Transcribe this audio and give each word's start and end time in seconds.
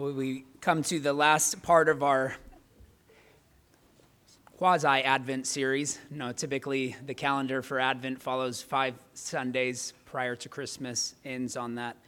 we 0.00 0.46
come 0.62 0.82
to 0.84 0.98
the 0.98 1.12
last 1.12 1.62
part 1.62 1.90
of 1.90 2.02
our 2.02 2.34
quasi 4.56 4.88
Advent 4.88 5.46
series. 5.46 5.98
You 6.10 6.16
know, 6.16 6.32
typically 6.32 6.96
the 7.04 7.12
calendar 7.12 7.60
for 7.60 7.78
Advent 7.78 8.22
follows 8.22 8.62
five 8.62 8.94
Sundays 9.12 9.92
prior 10.06 10.34
to 10.36 10.48
Christmas, 10.48 11.14
ends 11.22 11.54
on 11.54 11.74
that 11.74 11.98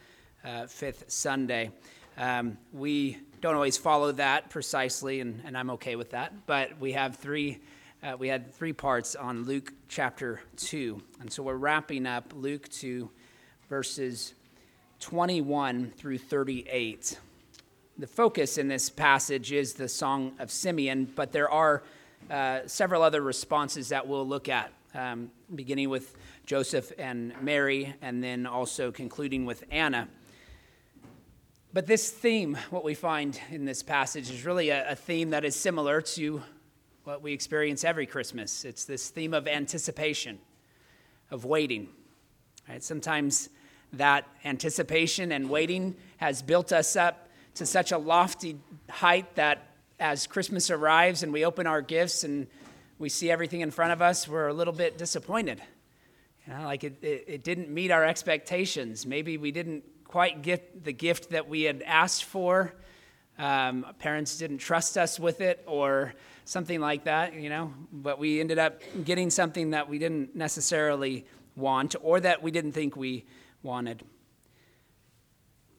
uh, 0.43 0.67
fifth 0.69 1.05
Sunday. 1.09 1.71
Um, 2.17 2.57
we 2.73 3.19
don't 3.43 3.55
always 3.55 3.77
follow 3.77 4.11
that 4.13 4.49
precisely, 4.49 5.21
and, 5.21 5.43
and 5.45 5.57
I'm 5.57 5.69
okay 5.73 5.95
with 5.95 6.13
that. 6.13 6.47
But 6.47 6.81
we 6.81 6.93
have 6.93 7.17
three. 7.17 7.61
Uh, 8.03 8.17
we 8.19 8.27
had 8.27 8.55
three 8.55 8.73
parts 8.73 9.15
on 9.15 9.45
Luke 9.45 9.71
chapter 9.89 10.41
2. 10.57 11.01
And 11.21 11.31
so 11.31 11.43
we're 11.43 11.57
wrapping 11.57 12.07
up 12.07 12.33
Luke 12.35 12.69
2, 12.71 13.11
verses 13.69 14.33
21 14.99 15.93
through 15.95 16.19
38. 16.19 17.19
The 18.03 18.09
focus 18.09 18.59
in 18.59 18.67
this 18.67 18.91
passage 18.91 19.53
is 19.53 19.75
the 19.75 19.89
Song 19.89 20.33
of 20.41 20.51
Simeon, 20.51 21.05
but 21.15 21.31
there 21.31 21.49
are 21.49 21.85
uh, 22.29 22.63
several 22.67 23.01
other 23.01 23.21
responses 23.21 23.91
that 23.91 24.09
we'll 24.09 24.27
look 24.27 24.49
at, 24.49 24.73
um, 24.93 25.31
beginning 25.55 25.89
with 25.89 26.17
Joseph 26.45 26.91
and 26.99 27.33
Mary, 27.41 27.95
and 28.03 28.21
then 28.21 28.45
also 28.45 28.91
concluding 28.91 29.47
with 29.47 29.63
Anna. 29.71 30.09
But 31.73 31.87
this 31.87 32.11
theme, 32.11 32.59
what 32.71 32.83
we 32.83 32.95
find 32.95 33.41
in 33.53 33.67
this 33.67 33.85
passage, 33.85 34.29
is 34.31 34.45
really 34.45 34.71
a, 34.71 34.91
a 34.91 34.97
theme 34.97 35.31
that 35.31 35.45
is 35.45 35.55
similar 35.55 36.01
to 36.01 36.43
what 37.05 37.23
we 37.23 37.33
experience 37.33 37.85
every 37.85 38.07
Christmas. 38.07 38.65
It's 38.65 38.85
this 38.85 39.11
theme 39.11 39.33
of 39.33 39.47
anticipation, 39.47 40.41
of 41.31 41.45
waiting. 41.45 41.87
Right? 42.69 42.83
Sometimes 42.83 43.49
that 43.93 44.27
anticipation 44.45 45.31
and 45.31 45.49
waiting 45.49 45.95
has 46.17 46.43
built 46.43 46.73
us 46.73 46.97
up 46.97 47.29
to 47.55 47.67
such 47.67 47.93
a 47.93 47.99
lofty 47.99 48.59
height 48.89 49.35
that 49.35 49.69
as 50.01 50.27
Christmas 50.27 50.71
arrives 50.71 51.23
and 51.23 51.33
we 51.33 51.45
open 51.45 51.67
our 51.67 51.81
gifts 51.81 52.25
and 52.25 52.47
we 52.99 53.09
see 53.09 53.31
everything 53.31 53.61
in 53.61 53.71
front 53.71 53.93
of 53.93 54.03
us, 54.03 54.27
we're 54.27 54.49
a 54.49 54.53
little 54.53 54.73
bit 54.73 54.99
disappointed. 54.99 55.63
You 56.47 56.55
know, 56.55 56.65
like 56.65 56.83
it, 56.83 56.99
it, 57.03 57.25
it 57.27 57.45
didn't 57.45 57.71
meet 57.71 57.91
our 57.91 58.05
expectations. 58.05 59.07
Maybe 59.07 59.39
we 59.39 59.53
didn't 59.53 59.85
quite 60.05 60.43
get 60.43 60.85
the 60.85 60.93
gift 60.93 61.31
that 61.31 61.49
we 61.49 61.63
had 61.63 61.83
asked 61.87 62.25
for. 62.25 62.75
Um, 63.39 63.87
parents 63.99 64.37
didn't 64.39 64.59
trust 64.59 64.99
us 64.99 65.19
with 65.19 65.41
it 65.41 65.63
or 65.67 66.15
something 66.45 66.81
like 66.81 67.05
that, 67.05 67.35
you 67.35 67.49
know, 67.49 67.73
but 67.93 68.19
we 68.19 68.41
ended 68.41 68.59
up 68.59 68.83
getting 69.05 69.31
something 69.31 69.71
that 69.71 69.89
we 69.89 69.99
didn't 69.99 70.35
necessarily 70.35 71.25
want 71.57 71.95
or 72.03 72.21
that 72.21 72.43
we 72.43 72.51
didn't 72.51 72.73
think 72.73 72.97
we 72.97 73.25
wanted. 73.63 74.03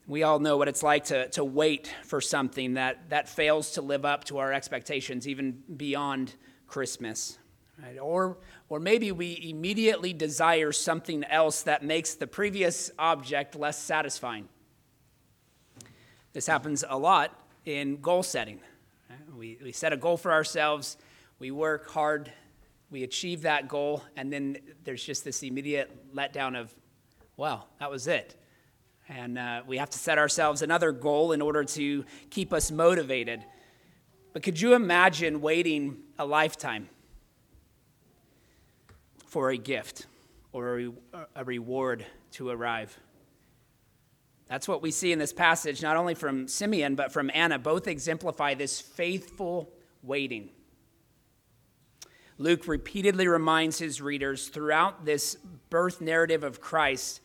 We 0.05 0.23
all 0.23 0.39
know 0.39 0.57
what 0.57 0.67
it's 0.67 0.83
like 0.83 1.05
to, 1.05 1.29
to 1.29 1.45
wait 1.45 1.93
for 2.03 2.19
something 2.19 2.73
that, 2.73 3.09
that 3.09 3.29
fails 3.29 3.71
to 3.71 3.81
live 3.81 4.03
up 4.03 4.25
to 4.25 4.39
our 4.39 4.51
expectations, 4.51 5.27
even 5.27 5.63
beyond 5.77 6.35
Christmas. 6.67 7.37
Right? 7.81 7.97
Or, 7.97 8.37
or 8.67 8.79
maybe 8.79 9.11
we 9.11 9.39
immediately 9.49 10.13
desire 10.13 10.71
something 10.71 11.23
else 11.23 11.63
that 11.63 11.83
makes 11.83 12.15
the 12.15 12.27
previous 12.27 12.91
object 12.99 13.55
less 13.55 13.79
satisfying. 13.79 14.49
This 16.33 16.47
happens 16.47 16.83
a 16.87 16.97
lot 16.97 17.39
in 17.65 18.01
goal 18.01 18.23
setting. 18.23 18.59
We, 19.35 19.57
we 19.63 19.71
set 19.71 19.93
a 19.93 19.97
goal 19.97 20.17
for 20.17 20.31
ourselves, 20.31 20.97
we 21.39 21.51
work 21.51 21.89
hard, 21.89 22.31
we 22.91 23.03
achieve 23.03 23.41
that 23.43 23.67
goal, 23.67 24.03
and 24.15 24.31
then 24.31 24.57
there's 24.83 25.03
just 25.03 25.23
this 25.23 25.43
immediate 25.43 26.13
letdown 26.15 26.59
of, 26.59 26.73
well, 27.37 27.67
that 27.79 27.89
was 27.89 28.07
it. 28.07 28.35
And 29.09 29.37
uh, 29.37 29.63
we 29.67 29.77
have 29.77 29.89
to 29.91 29.97
set 29.97 30.17
ourselves 30.17 30.61
another 30.61 30.91
goal 30.91 31.33
in 31.33 31.41
order 31.41 31.63
to 31.63 32.05
keep 32.29 32.53
us 32.53 32.71
motivated. 32.71 33.43
But 34.31 34.43
could 34.43 34.59
you 34.59 34.73
imagine 34.73 35.41
waiting 35.41 35.97
a 36.17 36.25
lifetime 36.25 36.89
for 39.25 39.49
a 39.49 39.57
gift 39.57 40.07
or 40.51 40.79
a, 40.79 40.91
a 41.35 41.43
reward 41.43 42.05
to 42.31 42.49
arrive? 42.49 42.97
That's 44.47 44.67
what 44.67 44.81
we 44.81 44.91
see 44.91 45.11
in 45.11 45.19
this 45.19 45.33
passage, 45.33 45.81
not 45.81 45.97
only 45.97 46.15
from 46.15 46.47
Simeon, 46.47 46.95
but 46.95 47.11
from 47.11 47.31
Anna. 47.33 47.59
Both 47.59 47.87
exemplify 47.87 48.53
this 48.53 48.79
faithful 48.79 49.71
waiting. 50.01 50.49
Luke 52.37 52.67
repeatedly 52.67 53.27
reminds 53.27 53.79
his 53.79 54.01
readers 54.01 54.49
throughout 54.49 55.05
this 55.05 55.37
birth 55.69 56.01
narrative 56.01 56.43
of 56.43 56.59
Christ 56.59 57.21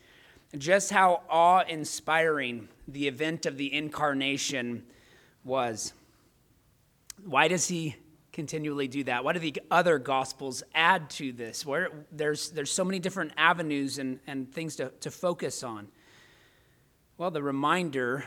just 0.57 0.91
how 0.91 1.21
awe 1.29 1.63
inspiring 1.67 2.67
the 2.87 3.07
event 3.07 3.45
of 3.45 3.57
the 3.57 3.73
incarnation 3.73 4.83
was. 5.43 5.93
Why 7.23 7.47
does 7.47 7.67
he 7.67 7.95
continually 8.33 8.87
do 8.87 9.03
that? 9.03 9.23
Why 9.23 9.33
do 9.33 9.39
the 9.39 9.61
other 9.69 9.99
gospels 9.99 10.63
add 10.73 11.09
to 11.11 11.31
this? 11.31 11.65
Where 11.65 11.89
there's, 12.11 12.49
there's 12.49 12.71
so 12.71 12.83
many 12.83 12.99
different 12.99 13.33
avenues 13.37 13.99
and, 13.99 14.19
and 14.25 14.51
things 14.51 14.75
to, 14.77 14.89
to 15.01 15.11
focus 15.11 15.63
on. 15.63 15.87
Well, 17.17 17.31
the 17.31 17.43
reminder 17.43 18.25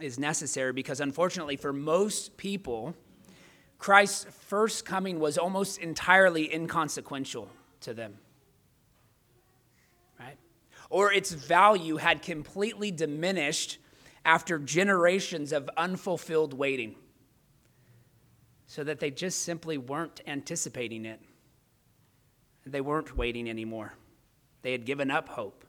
is 0.00 0.18
necessary 0.18 0.72
because, 0.72 1.00
unfortunately, 1.00 1.56
for 1.56 1.72
most 1.72 2.36
people, 2.36 2.94
Christ's 3.78 4.26
first 4.46 4.84
coming 4.84 5.20
was 5.20 5.38
almost 5.38 5.78
entirely 5.78 6.52
inconsequential 6.52 7.48
to 7.82 7.94
them 7.94 8.18
or 10.94 11.12
its 11.12 11.32
value 11.32 11.96
had 11.96 12.22
completely 12.22 12.92
diminished 12.92 13.78
after 14.24 14.60
generations 14.60 15.50
of 15.50 15.68
unfulfilled 15.76 16.54
waiting, 16.54 16.94
so 18.68 18.84
that 18.84 19.00
they 19.00 19.10
just 19.10 19.42
simply 19.42 19.76
weren't 19.76 20.20
anticipating 20.24 21.04
it. 21.04 21.20
They 22.64 22.80
weren't 22.80 23.16
waiting 23.16 23.50
anymore, 23.50 23.94
they 24.62 24.70
had 24.70 24.86
given 24.86 25.10
up 25.10 25.28
hope. 25.28 25.64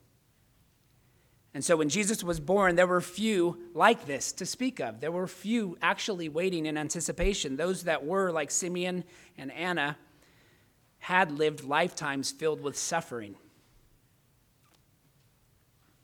And 1.55 1.65
so 1.65 1.75
when 1.75 1.89
Jesus 1.89 2.23
was 2.23 2.39
born, 2.39 2.75
there 2.75 2.85
were 2.85 3.01
few 3.01 3.57
like 3.73 4.05
this 4.05 4.31
to 4.33 4.45
speak 4.45 4.79
of. 4.79 4.99
There 4.99 5.11
were 5.11 5.25
few 5.25 5.75
actually 5.81 6.29
waiting 6.29 6.67
in 6.67 6.77
anticipation. 6.77 7.55
Those 7.55 7.85
that 7.85 8.05
were, 8.05 8.31
like 8.31 8.51
Simeon 8.51 9.03
and 9.39 9.51
Anna, 9.51 9.97
had 10.99 11.31
lived 11.31 11.63
lifetimes 11.63 12.29
filled 12.29 12.61
with 12.61 12.77
suffering. 12.77 13.37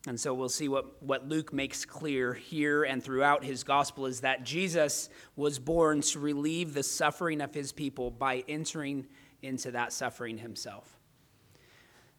And 0.08 0.20
so 0.20 0.34
we'll 0.34 0.50
see 0.50 0.68
what, 0.68 1.02
what 1.04 1.28
Luke 1.28 1.54
makes 1.54 1.86
clear 1.86 2.34
here 2.34 2.84
and 2.84 3.04
throughout 3.04 3.44
his 3.44 3.64
gospel 3.64 4.08
is 4.08 4.22
that 4.22 4.44
Jesus 4.44 5.10
was 5.36 5.60
born 5.60 6.02
to 6.02 6.20
relieve 6.20 6.74
the 6.74 6.82
suffering 6.82 7.40
of 7.40 7.54
his 7.54 7.72
people 7.72 8.10
by 8.10 8.44
entering 8.48 9.06
into 9.44 9.72
that 9.72 9.94
suffering 9.94 10.40
himself. 10.40 10.98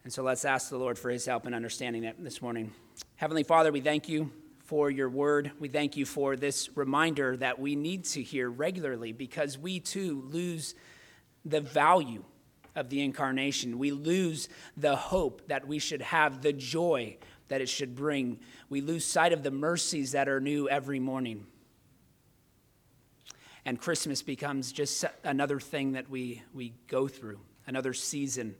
And 0.04 0.12
so 0.12 0.22
let's 0.22 0.44
ask 0.44 0.70
the 0.70 0.78
Lord 0.78 0.98
for 0.98 1.10
his 1.10 1.26
help 1.26 1.47
in 1.47 1.54
understanding 1.54 2.04
it 2.04 2.22
this 2.22 2.41
morning. 2.41 2.72
Heavenly 3.16 3.43
Father, 3.43 3.72
we 3.72 3.81
thank 3.81 4.09
you 4.09 4.31
for 4.64 4.88
your 4.91 5.09
word. 5.09 5.50
We 5.59 5.69
thank 5.69 5.97
you 5.97 6.06
for 6.06 6.37
this 6.37 6.69
reminder 6.76 7.37
that 7.38 7.59
we 7.59 7.75
need 7.75 8.04
to 8.06 8.22
hear 8.22 8.49
regularly 8.49 9.12
because 9.12 9.59
we 9.59 9.81
too 9.81 10.22
lose 10.31 10.75
the 11.44 11.60
value 11.60 12.25
of 12.75 12.88
the 12.88 13.03
incarnation. 13.03 13.78
We 13.78 13.91
lose 13.91 14.49
the 14.76 14.97
hope 14.97 15.49
that 15.49 15.66
we 15.66 15.78
should 15.78 16.03
have, 16.03 16.43
the 16.43 16.53
joy 16.53 17.16
that 17.52 17.60
it 17.60 17.68
should 17.68 17.94
bring. 17.94 18.40
We 18.70 18.80
lose 18.80 19.04
sight 19.04 19.34
of 19.34 19.42
the 19.42 19.50
mercies 19.50 20.12
that 20.12 20.26
are 20.26 20.40
new 20.40 20.70
every 20.70 20.98
morning. 20.98 21.44
And 23.66 23.78
Christmas 23.78 24.22
becomes 24.22 24.72
just 24.72 25.04
another 25.22 25.60
thing 25.60 25.92
that 25.92 26.08
we, 26.08 26.42
we 26.54 26.72
go 26.86 27.08
through, 27.08 27.40
another 27.66 27.92
season 27.92 28.54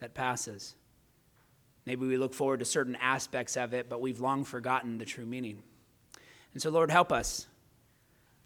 that 0.00 0.14
passes. 0.14 0.74
Maybe 1.86 2.08
we 2.08 2.16
look 2.16 2.34
forward 2.34 2.58
to 2.58 2.64
certain 2.64 2.96
aspects 2.96 3.56
of 3.56 3.72
it, 3.72 3.88
but 3.88 4.00
we've 4.00 4.18
long 4.18 4.42
forgotten 4.42 4.98
the 4.98 5.04
true 5.04 5.24
meaning. 5.24 5.62
And 6.54 6.60
so, 6.60 6.70
Lord, 6.70 6.90
help 6.90 7.12
us 7.12 7.46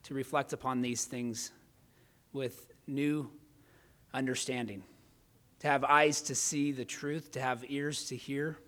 to 0.02 0.12
reflect 0.12 0.52
upon 0.52 0.82
these 0.82 1.06
things 1.06 1.50
with 2.34 2.66
new 2.86 3.30
understanding, 4.12 4.82
to 5.60 5.66
have 5.66 5.82
eyes 5.82 6.20
to 6.20 6.34
see 6.34 6.72
the 6.72 6.84
truth, 6.84 7.30
to 7.30 7.40
have 7.40 7.64
ears 7.70 8.04
to 8.08 8.16
hear 8.16 8.58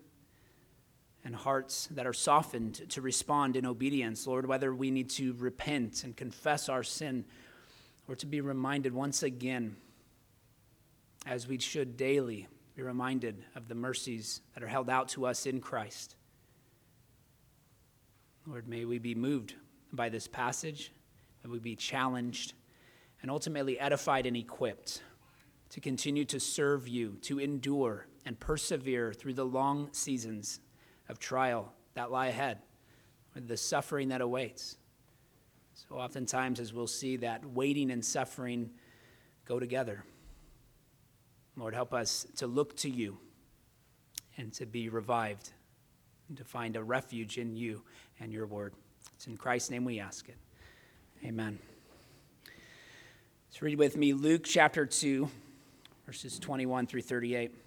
and 1.25 1.35
hearts 1.35 1.89
that 1.91 2.05
are 2.05 2.13
softened 2.13 2.87
to 2.91 3.01
respond 3.01 3.55
in 3.55 3.65
obedience, 3.65 4.27
Lord, 4.27 4.45
whether 4.45 4.73
we 4.73 4.91
need 4.91 5.09
to 5.11 5.33
repent 5.33 6.03
and 6.03 6.15
confess 6.15 6.69
our 6.69 6.83
sin 6.83 7.25
or 8.07 8.15
to 8.15 8.27
be 8.27 8.41
reminded 8.41 8.93
once 8.93 9.23
again, 9.23 9.75
as 11.25 11.47
we 11.47 11.57
should 11.57 11.97
daily 11.97 12.47
be 12.75 12.83
reminded 12.83 13.43
of 13.55 13.67
the 13.67 13.73
mercies 13.73 14.41
that 14.53 14.63
are 14.63 14.67
held 14.67 14.87
out 14.87 15.09
to 15.09 15.25
us 15.25 15.47
in 15.47 15.59
Christ. 15.59 16.15
Lord, 18.45 18.67
may 18.67 18.85
we 18.85 18.99
be 18.99 19.15
moved 19.15 19.55
by 19.91 20.09
this 20.09 20.27
passage, 20.27 20.91
may 21.43 21.49
we 21.49 21.57
be 21.57 21.75
challenged 21.75 22.53
and 23.23 23.31
ultimately 23.31 23.79
edified 23.79 24.27
and 24.27 24.37
equipped 24.37 25.01
to 25.69 25.79
continue 25.79 26.25
to 26.25 26.39
serve 26.39 26.87
you, 26.87 27.17
to 27.21 27.39
endure 27.39 28.05
and 28.27 28.39
persevere 28.39 29.11
through 29.11 29.33
the 29.33 29.45
long 29.45 29.89
seasons 29.91 30.59
of 31.09 31.19
trial 31.19 31.71
that 31.93 32.11
lie 32.11 32.27
ahead. 32.27 32.59
the 33.35 33.57
suffering 33.57 34.09
that 34.09 34.21
awaits. 34.21 34.77
So, 35.73 35.95
oftentimes, 35.95 36.61
as 36.61 36.71
we'll 36.71 36.87
see, 36.87 37.17
that 37.17 37.45
waiting 37.45 37.91
and 37.91 38.03
suffering 38.03 38.69
go 39.45 39.59
together. 39.59 40.03
Lord, 41.57 41.73
help 41.73 41.93
us 41.93 42.25
to 42.37 42.47
look 42.47 42.77
to 42.77 42.89
you 42.89 43.17
and 44.37 44.53
to 44.53 44.65
be 44.65 44.89
revived 44.89 45.51
and 46.29 46.37
to 46.37 46.43
find 46.43 46.75
a 46.75 46.83
refuge 46.83 47.37
in 47.37 47.55
you 47.55 47.81
and 48.19 48.31
your 48.31 48.47
word. 48.47 48.73
It's 49.15 49.27
in 49.27 49.37
Christ's 49.37 49.69
name 49.69 49.85
we 49.85 49.99
ask 49.99 50.27
it. 50.29 50.37
Amen. 51.23 51.59
Let's 53.49 53.61
read 53.61 53.77
with 53.77 53.95
me 53.95 54.13
Luke 54.13 54.43
chapter 54.43 54.85
2, 54.85 55.29
verses 56.05 56.39
21 56.39 56.87
through 56.87 57.03
38. 57.03 57.64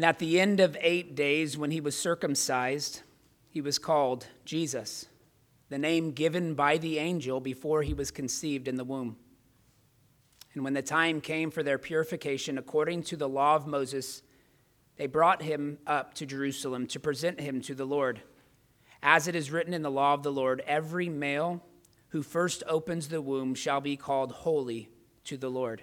And 0.00 0.06
at 0.06 0.18
the 0.18 0.40
end 0.40 0.60
of 0.60 0.78
eight 0.80 1.14
days, 1.14 1.58
when 1.58 1.70
he 1.70 1.82
was 1.82 1.94
circumcised, 1.94 3.02
he 3.50 3.60
was 3.60 3.78
called 3.78 4.28
Jesus, 4.46 5.10
the 5.68 5.76
name 5.76 6.12
given 6.12 6.54
by 6.54 6.78
the 6.78 6.96
angel 6.96 7.38
before 7.38 7.82
he 7.82 7.92
was 7.92 8.10
conceived 8.10 8.66
in 8.66 8.76
the 8.76 8.84
womb. 8.84 9.18
And 10.54 10.64
when 10.64 10.72
the 10.72 10.80
time 10.80 11.20
came 11.20 11.50
for 11.50 11.62
their 11.62 11.76
purification 11.76 12.56
according 12.56 13.02
to 13.02 13.16
the 13.18 13.28
law 13.28 13.56
of 13.56 13.66
Moses, 13.66 14.22
they 14.96 15.06
brought 15.06 15.42
him 15.42 15.76
up 15.86 16.14
to 16.14 16.24
Jerusalem 16.24 16.86
to 16.86 16.98
present 16.98 17.38
him 17.38 17.60
to 17.60 17.74
the 17.74 17.84
Lord. 17.84 18.22
As 19.02 19.28
it 19.28 19.36
is 19.36 19.50
written 19.50 19.74
in 19.74 19.82
the 19.82 19.90
law 19.90 20.14
of 20.14 20.22
the 20.22 20.32
Lord, 20.32 20.62
every 20.66 21.10
male 21.10 21.62
who 22.08 22.22
first 22.22 22.62
opens 22.66 23.08
the 23.08 23.20
womb 23.20 23.54
shall 23.54 23.82
be 23.82 23.98
called 23.98 24.32
holy 24.32 24.88
to 25.24 25.36
the 25.36 25.50
Lord, 25.50 25.82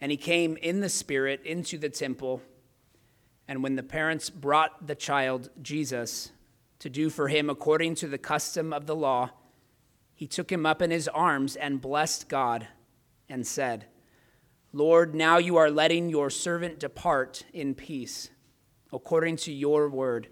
And 0.00 0.10
he 0.10 0.16
came 0.16 0.56
in 0.58 0.80
the 0.80 0.88
Spirit 0.88 1.42
into 1.44 1.78
the 1.78 1.88
temple. 1.88 2.42
And 3.48 3.62
when 3.62 3.76
the 3.76 3.82
parents 3.82 4.30
brought 4.30 4.86
the 4.86 4.94
child, 4.94 5.50
Jesus, 5.62 6.32
to 6.80 6.90
do 6.90 7.10
for 7.10 7.28
him 7.28 7.48
according 7.48 7.94
to 7.96 8.08
the 8.08 8.18
custom 8.18 8.72
of 8.72 8.86
the 8.86 8.96
law, 8.96 9.30
he 10.14 10.26
took 10.26 10.50
him 10.50 10.66
up 10.66 10.82
in 10.82 10.90
his 10.90 11.08
arms 11.08 11.56
and 11.56 11.80
blessed 11.80 12.28
God 12.28 12.68
and 13.28 13.46
said, 13.46 13.86
Lord, 14.72 15.14
now 15.14 15.38
you 15.38 15.56
are 15.56 15.70
letting 15.70 16.08
your 16.08 16.28
servant 16.28 16.78
depart 16.78 17.44
in 17.52 17.74
peace, 17.74 18.30
according 18.92 19.36
to 19.36 19.52
your 19.52 19.88
word. 19.88 20.28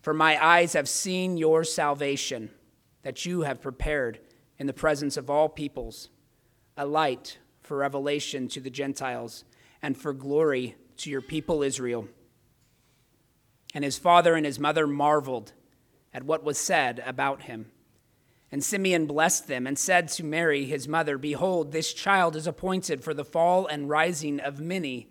For 0.00 0.14
my 0.14 0.44
eyes 0.44 0.72
have 0.74 0.88
seen 0.88 1.36
your 1.36 1.64
salvation, 1.64 2.50
that 3.02 3.24
you 3.26 3.42
have 3.42 3.60
prepared 3.60 4.20
in 4.58 4.66
the 4.66 4.72
presence 4.72 5.16
of 5.16 5.30
all 5.30 5.48
peoples, 5.48 6.10
a 6.76 6.86
light 6.86 7.38
for 7.62 7.76
revelation 7.76 8.48
to 8.48 8.60
the 8.60 8.70
Gentiles, 8.70 9.44
and 9.80 9.96
for 9.96 10.12
glory 10.12 10.76
to 10.98 11.10
your 11.10 11.22
people 11.22 11.62
Israel. 11.62 12.08
And 13.74 13.84
his 13.84 13.98
father 13.98 14.34
and 14.34 14.44
his 14.44 14.58
mother 14.58 14.86
marveled 14.86 15.52
at 16.12 16.24
what 16.24 16.44
was 16.44 16.58
said 16.58 17.02
about 17.06 17.42
him. 17.42 17.70
And 18.50 18.62
Simeon 18.62 19.06
blessed 19.06 19.48
them 19.48 19.66
and 19.66 19.78
said 19.78 20.08
to 20.08 20.24
Mary, 20.24 20.66
his 20.66 20.86
mother, 20.86 21.16
Behold, 21.16 21.72
this 21.72 21.94
child 21.94 22.36
is 22.36 22.46
appointed 22.46 23.02
for 23.02 23.14
the 23.14 23.24
fall 23.24 23.66
and 23.66 23.88
rising 23.88 24.40
of 24.40 24.60
many 24.60 25.08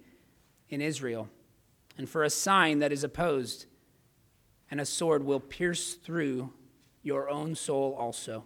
in 0.70 0.80
Israel, 0.80 1.28
and 1.98 2.08
for 2.08 2.24
a 2.24 2.30
sign 2.30 2.80
that 2.80 2.92
is 2.92 3.04
opposed, 3.04 3.66
and 4.70 4.80
a 4.80 4.86
sword 4.86 5.24
will 5.24 5.40
pierce 5.40 5.96
through 5.96 6.54
your 7.02 7.30
own 7.30 7.56
soul 7.56 7.96
also 7.98 8.46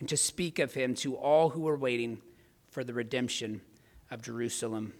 and 0.00 0.08
to 0.08 0.16
speak 0.16 0.58
of 0.58 0.74
him 0.74 0.94
to 0.96 1.16
all 1.16 1.50
who 1.50 1.62
were 1.62 1.76
waiting 1.76 2.20
for 2.70 2.84
the 2.84 2.94
redemption 2.94 3.60
of 4.10 4.22
Jerusalem. 4.22 4.92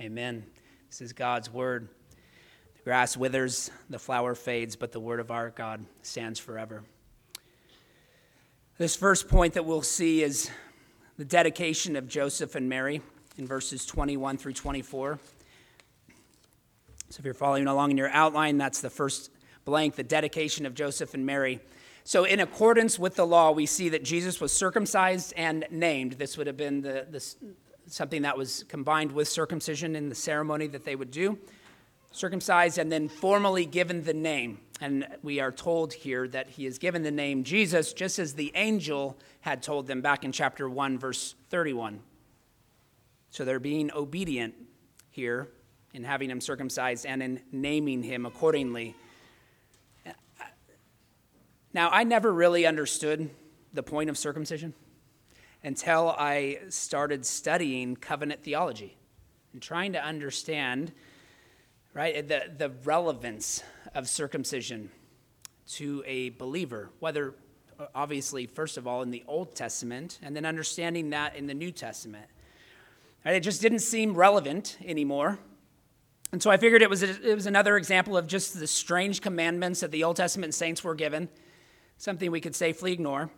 Amen. 0.00 0.44
This 0.88 1.00
is 1.00 1.12
God's 1.12 1.52
word. 1.52 1.88
The 2.76 2.82
grass 2.82 3.16
withers, 3.16 3.70
the 3.90 3.98
flower 3.98 4.34
fades, 4.34 4.76
but 4.76 4.92
the 4.92 5.00
word 5.00 5.20
of 5.20 5.30
our 5.30 5.50
God 5.50 5.84
stands 6.02 6.38
forever. 6.38 6.84
This 8.78 8.94
first 8.94 9.28
point 9.28 9.54
that 9.54 9.64
we'll 9.64 9.82
see 9.82 10.22
is 10.22 10.50
the 11.16 11.24
dedication 11.24 11.96
of 11.96 12.08
Joseph 12.08 12.54
and 12.54 12.68
Mary 12.68 13.00
in 13.38 13.46
verses 13.46 13.86
21 13.86 14.36
through 14.36 14.52
24. 14.52 15.18
So 17.08 17.20
if 17.20 17.24
you're 17.24 17.34
following 17.34 17.66
along 17.66 17.92
in 17.92 17.96
your 17.96 18.10
outline, 18.10 18.58
that's 18.58 18.80
the 18.80 18.90
first 18.90 19.30
blank, 19.64 19.94
the 19.94 20.02
dedication 20.02 20.66
of 20.66 20.74
Joseph 20.74 21.14
and 21.14 21.24
Mary. 21.24 21.60
So, 22.06 22.22
in 22.22 22.38
accordance 22.38 23.00
with 23.00 23.16
the 23.16 23.26
law, 23.26 23.50
we 23.50 23.66
see 23.66 23.88
that 23.88 24.04
Jesus 24.04 24.40
was 24.40 24.52
circumcised 24.52 25.34
and 25.36 25.66
named. 25.72 26.12
This 26.12 26.38
would 26.38 26.46
have 26.46 26.56
been 26.56 26.80
the, 26.80 27.04
the, 27.10 27.20
something 27.88 28.22
that 28.22 28.38
was 28.38 28.62
combined 28.68 29.10
with 29.10 29.26
circumcision 29.26 29.96
in 29.96 30.08
the 30.08 30.14
ceremony 30.14 30.68
that 30.68 30.84
they 30.84 30.94
would 30.94 31.10
do. 31.10 31.36
Circumcised 32.12 32.78
and 32.78 32.92
then 32.92 33.08
formally 33.08 33.66
given 33.66 34.04
the 34.04 34.14
name. 34.14 34.60
And 34.80 35.04
we 35.24 35.40
are 35.40 35.50
told 35.50 35.94
here 35.94 36.28
that 36.28 36.50
he 36.50 36.64
is 36.64 36.78
given 36.78 37.02
the 37.02 37.10
name 37.10 37.42
Jesus, 37.42 37.92
just 37.92 38.20
as 38.20 38.34
the 38.34 38.52
angel 38.54 39.18
had 39.40 39.60
told 39.60 39.88
them 39.88 40.00
back 40.00 40.24
in 40.24 40.30
chapter 40.30 40.70
1, 40.70 41.00
verse 41.00 41.34
31. 41.50 41.98
So 43.30 43.44
they're 43.44 43.58
being 43.58 43.90
obedient 43.92 44.54
here 45.10 45.48
in 45.92 46.04
having 46.04 46.30
him 46.30 46.40
circumcised 46.40 47.04
and 47.04 47.20
in 47.20 47.40
naming 47.50 48.04
him 48.04 48.26
accordingly 48.26 48.94
now, 51.72 51.90
I 51.90 52.04
never 52.04 52.32
really 52.32 52.66
understood 52.66 53.30
the 53.72 53.82
point 53.82 54.10
of 54.10 54.16
circumcision 54.16 54.74
until 55.62 56.14
I 56.16 56.60
started 56.68 57.26
studying 57.26 57.96
covenant 57.96 58.42
theology 58.42 58.96
and 59.52 59.60
trying 59.60 59.92
to 59.92 60.02
understand 60.02 60.92
right 61.92 62.26
the, 62.26 62.44
the 62.56 62.70
relevance 62.84 63.62
of 63.94 64.08
circumcision 64.08 64.90
to 65.66 66.04
a 66.06 66.30
believer 66.30 66.90
whether 67.00 67.34
uh, 67.78 67.86
obviously 67.94 68.46
first 68.46 68.76
of 68.76 68.86
all 68.86 69.02
in 69.02 69.10
the 69.10 69.24
old 69.26 69.54
testament 69.54 70.18
and 70.22 70.36
then 70.36 70.44
understanding 70.44 71.10
that 71.10 71.36
in 71.36 71.46
the 71.46 71.54
new 71.54 71.70
testament. 71.70 72.26
Right, 73.24 73.34
it 73.34 73.40
just 73.40 73.60
didn't 73.60 73.80
seem 73.80 74.14
relevant 74.14 74.78
anymore. 74.84 75.38
And 76.32 76.42
so 76.42 76.50
i 76.50 76.56
figured 76.56 76.82
it 76.82 76.90
was, 76.90 77.02
a, 77.02 77.30
it 77.30 77.34
was 77.34 77.46
another 77.46 77.76
example 77.76 78.16
of 78.16 78.26
just 78.26 78.58
the 78.58 78.66
strange 78.66 79.20
commandments 79.20 79.80
that 79.80 79.90
the 79.90 80.04
old 80.04 80.16
testament 80.16 80.54
saints 80.54 80.84
were 80.84 80.94
given 80.94 81.28
something 81.96 82.30
we 82.30 82.40
could 82.40 82.54
safely 82.54 82.92
ignore. 82.92 83.30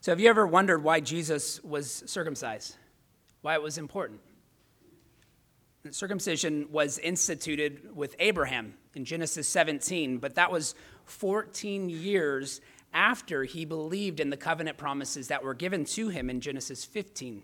So, 0.00 0.12
have 0.12 0.20
you 0.20 0.28
ever 0.28 0.46
wondered 0.46 0.82
why 0.82 1.00
Jesus 1.00 1.62
was 1.62 2.02
circumcised? 2.06 2.76
Why 3.42 3.54
it 3.54 3.62
was 3.62 3.78
important? 3.78 4.20
Circumcision 5.90 6.68
was 6.70 6.98
instituted 6.98 7.94
with 7.94 8.14
Abraham 8.20 8.74
in 8.94 9.04
Genesis 9.04 9.48
17, 9.48 10.18
but 10.18 10.36
that 10.36 10.50
was 10.50 10.74
14 11.06 11.88
years 11.88 12.60
after 12.94 13.44
he 13.44 13.64
believed 13.64 14.20
in 14.20 14.30
the 14.30 14.36
covenant 14.36 14.76
promises 14.76 15.28
that 15.28 15.42
were 15.42 15.54
given 15.54 15.84
to 15.84 16.08
him 16.08 16.30
in 16.30 16.40
Genesis 16.40 16.84
15. 16.84 17.42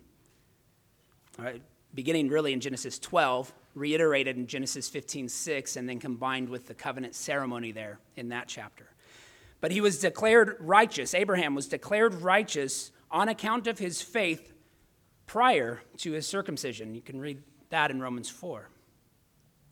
All 1.37 1.45
right, 1.45 1.61
beginning 1.93 2.29
really 2.29 2.53
in 2.53 2.59
Genesis 2.59 2.99
12, 2.99 3.53
reiterated 3.75 4.37
in 4.37 4.47
Genesis 4.47 4.87
15 4.87 5.27
6, 5.27 5.75
and 5.75 5.87
then 5.87 5.99
combined 5.99 6.49
with 6.49 6.67
the 6.67 6.73
covenant 6.73 7.15
ceremony 7.15 7.71
there 7.71 7.99
in 8.15 8.29
that 8.29 8.47
chapter. 8.47 8.85
But 9.61 9.71
he 9.71 9.81
was 9.81 9.99
declared 9.99 10.55
righteous. 10.59 11.13
Abraham 11.13 11.55
was 11.55 11.67
declared 11.67 12.15
righteous 12.21 12.91
on 13.11 13.27
account 13.27 13.67
of 13.67 13.79
his 13.79 14.01
faith 14.01 14.53
prior 15.25 15.81
to 15.97 16.13
his 16.13 16.27
circumcision. 16.27 16.95
You 16.95 17.01
can 17.01 17.19
read 17.19 17.41
that 17.69 17.91
in 17.91 18.01
Romans 18.01 18.29
4. 18.29 18.69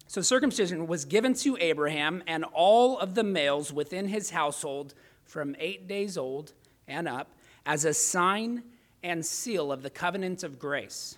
So 0.08 0.22
circumcision 0.22 0.88
was 0.88 1.06
given 1.06 1.34
to 1.36 1.58
Abraham 1.60 2.24
and 2.27 2.46
all 2.46 2.98
of 3.00 3.15
the 3.15 3.24
males 3.24 3.74
within 3.74 4.08
his 4.08 4.29
household 4.29 4.94
from 5.25 5.56
eight 5.60 5.88
days 5.88 6.17
old 6.17 6.53
and 6.88 7.08
up 7.08 7.34
as 7.65 7.84
a 7.84 7.94
sign 7.94 8.63
and 9.03 9.25
seal 9.25 9.72
of 9.72 9.84
the 9.84 9.89
covenant 9.89 10.44
of 10.44 10.60
grace 10.60 11.17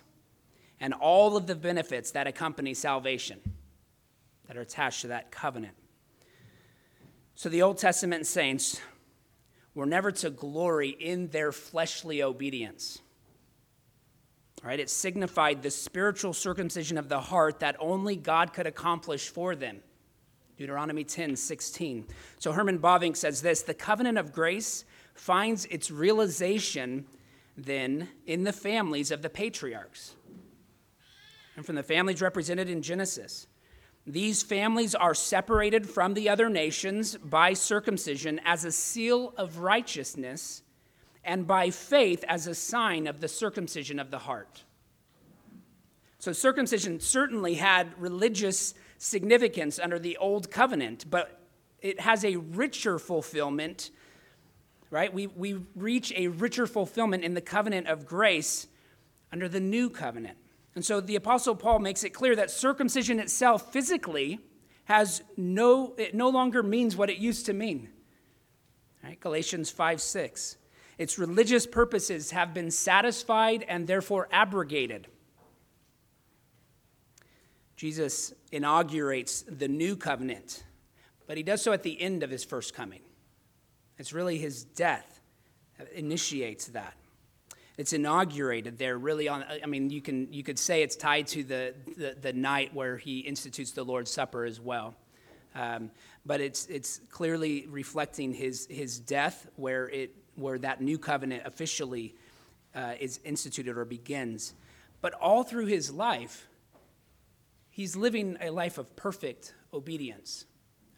and 0.80 0.94
all 0.94 1.36
of 1.36 1.46
the 1.46 1.54
benefits 1.54 2.10
that 2.12 2.26
accompany 2.26 2.74
salvation 2.74 3.40
that 4.46 4.56
are 4.56 4.62
attached 4.62 5.02
to 5.02 5.08
that 5.08 5.30
covenant. 5.30 5.74
So 7.40 7.48
the 7.48 7.62
Old 7.62 7.78
Testament 7.78 8.26
saints 8.26 8.82
were 9.74 9.86
never 9.86 10.12
to 10.12 10.28
glory 10.28 10.90
in 10.90 11.28
their 11.28 11.52
fleshly 11.52 12.22
obedience. 12.22 13.00
Right? 14.62 14.78
It 14.78 14.90
signified 14.90 15.62
the 15.62 15.70
spiritual 15.70 16.34
circumcision 16.34 16.98
of 16.98 17.08
the 17.08 17.18
heart 17.18 17.60
that 17.60 17.76
only 17.78 18.14
God 18.14 18.52
could 18.52 18.66
accomplish 18.66 19.30
for 19.30 19.56
them. 19.56 19.78
Deuteronomy 20.58 21.02
10 21.02 21.34
16. 21.34 22.08
So 22.38 22.52
Herman 22.52 22.78
Bavinck 22.78 23.16
says 23.16 23.40
this 23.40 23.62
the 23.62 23.72
covenant 23.72 24.18
of 24.18 24.34
grace 24.34 24.84
finds 25.14 25.64
its 25.64 25.90
realization 25.90 27.06
then 27.56 28.08
in 28.26 28.44
the 28.44 28.52
families 28.52 29.10
of 29.10 29.22
the 29.22 29.30
patriarchs 29.30 30.14
and 31.56 31.64
from 31.64 31.76
the 31.76 31.82
families 31.82 32.20
represented 32.20 32.68
in 32.68 32.82
Genesis. 32.82 33.46
These 34.06 34.42
families 34.42 34.94
are 34.94 35.14
separated 35.14 35.88
from 35.88 36.14
the 36.14 36.28
other 36.28 36.48
nations 36.48 37.16
by 37.16 37.52
circumcision 37.52 38.40
as 38.44 38.64
a 38.64 38.72
seal 38.72 39.34
of 39.36 39.58
righteousness 39.58 40.62
and 41.22 41.46
by 41.46 41.70
faith 41.70 42.24
as 42.26 42.46
a 42.46 42.54
sign 42.54 43.06
of 43.06 43.20
the 43.20 43.28
circumcision 43.28 43.98
of 43.98 44.10
the 44.10 44.18
heart. 44.18 44.64
So, 46.18 46.32
circumcision 46.32 47.00
certainly 47.00 47.54
had 47.54 47.98
religious 47.98 48.74
significance 48.98 49.78
under 49.78 49.98
the 49.98 50.16
old 50.18 50.50
covenant, 50.50 51.06
but 51.08 51.40
it 51.80 52.00
has 52.00 52.24
a 52.24 52.36
richer 52.36 52.98
fulfillment, 52.98 53.90
right? 54.90 55.12
We, 55.12 55.28
we 55.28 55.60
reach 55.74 56.12
a 56.14 56.28
richer 56.28 56.66
fulfillment 56.66 57.24
in 57.24 57.34
the 57.34 57.40
covenant 57.40 57.86
of 57.86 58.06
grace 58.06 58.66
under 59.32 59.48
the 59.48 59.60
new 59.60 59.88
covenant. 59.88 60.36
And 60.74 60.84
so 60.84 61.00
the 61.00 61.16
Apostle 61.16 61.54
Paul 61.54 61.80
makes 61.80 62.04
it 62.04 62.10
clear 62.10 62.36
that 62.36 62.50
circumcision 62.50 63.18
itself 63.18 63.72
physically 63.72 64.40
has 64.84 65.22
no, 65.36 65.94
it 65.98 66.14
no 66.14 66.28
longer 66.28 66.62
means 66.62 66.96
what 66.96 67.10
it 67.10 67.18
used 67.18 67.46
to 67.46 67.52
mean. 67.52 67.90
Right? 69.02 69.18
Galatians 69.20 69.70
5 69.70 70.00
6. 70.00 70.56
Its 70.98 71.18
religious 71.18 71.66
purposes 71.66 72.30
have 72.32 72.52
been 72.52 72.70
satisfied 72.70 73.64
and 73.68 73.86
therefore 73.86 74.28
abrogated. 74.30 75.08
Jesus 77.76 78.34
inaugurates 78.52 79.42
the 79.48 79.66
new 79.66 79.96
covenant, 79.96 80.64
but 81.26 81.38
he 81.38 81.42
does 81.42 81.62
so 81.62 81.72
at 81.72 81.82
the 81.82 81.98
end 81.98 82.22
of 82.22 82.28
his 82.28 82.44
first 82.44 82.74
coming. 82.74 83.00
It's 83.96 84.12
really 84.12 84.36
his 84.36 84.64
death 84.64 85.20
that 85.78 85.90
initiates 85.92 86.66
that. 86.66 86.94
It's 87.80 87.94
inaugurated 87.94 88.76
there, 88.76 88.98
really 88.98 89.26
on. 89.26 89.42
I 89.42 89.64
mean, 89.64 89.88
you 89.88 90.02
can 90.02 90.30
you 90.30 90.42
could 90.42 90.58
say 90.58 90.82
it's 90.82 90.96
tied 90.96 91.26
to 91.28 91.42
the 91.42 91.74
the, 91.96 92.14
the 92.20 92.32
night 92.34 92.74
where 92.74 92.98
he 92.98 93.20
institutes 93.20 93.70
the 93.70 93.84
Lord's 93.84 94.10
Supper 94.10 94.44
as 94.44 94.60
well. 94.60 94.94
Um, 95.54 95.90
but 96.26 96.42
it's 96.42 96.66
it's 96.66 97.00
clearly 97.08 97.66
reflecting 97.70 98.34
his 98.34 98.66
his 98.68 98.98
death, 98.98 99.46
where 99.56 99.88
it 99.88 100.14
where 100.34 100.58
that 100.58 100.82
new 100.82 100.98
covenant 100.98 101.44
officially 101.46 102.14
uh, 102.74 102.96
is 103.00 103.18
instituted 103.24 103.78
or 103.78 103.86
begins. 103.86 104.52
But 105.00 105.14
all 105.14 105.42
through 105.42 105.66
his 105.66 105.90
life, 105.90 106.48
he's 107.70 107.96
living 107.96 108.36
a 108.42 108.50
life 108.50 108.76
of 108.76 108.94
perfect 108.94 109.54
obedience 109.72 110.44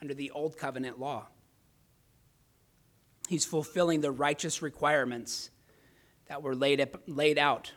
under 0.00 0.14
the 0.14 0.32
old 0.32 0.58
covenant 0.58 0.98
law. 0.98 1.28
He's 3.28 3.44
fulfilling 3.44 4.00
the 4.00 4.10
righteous 4.10 4.62
requirements 4.62 5.52
that 6.32 6.42
were 6.42 6.56
laid, 6.56 6.80
up, 6.80 6.96
laid 7.06 7.36
out 7.36 7.74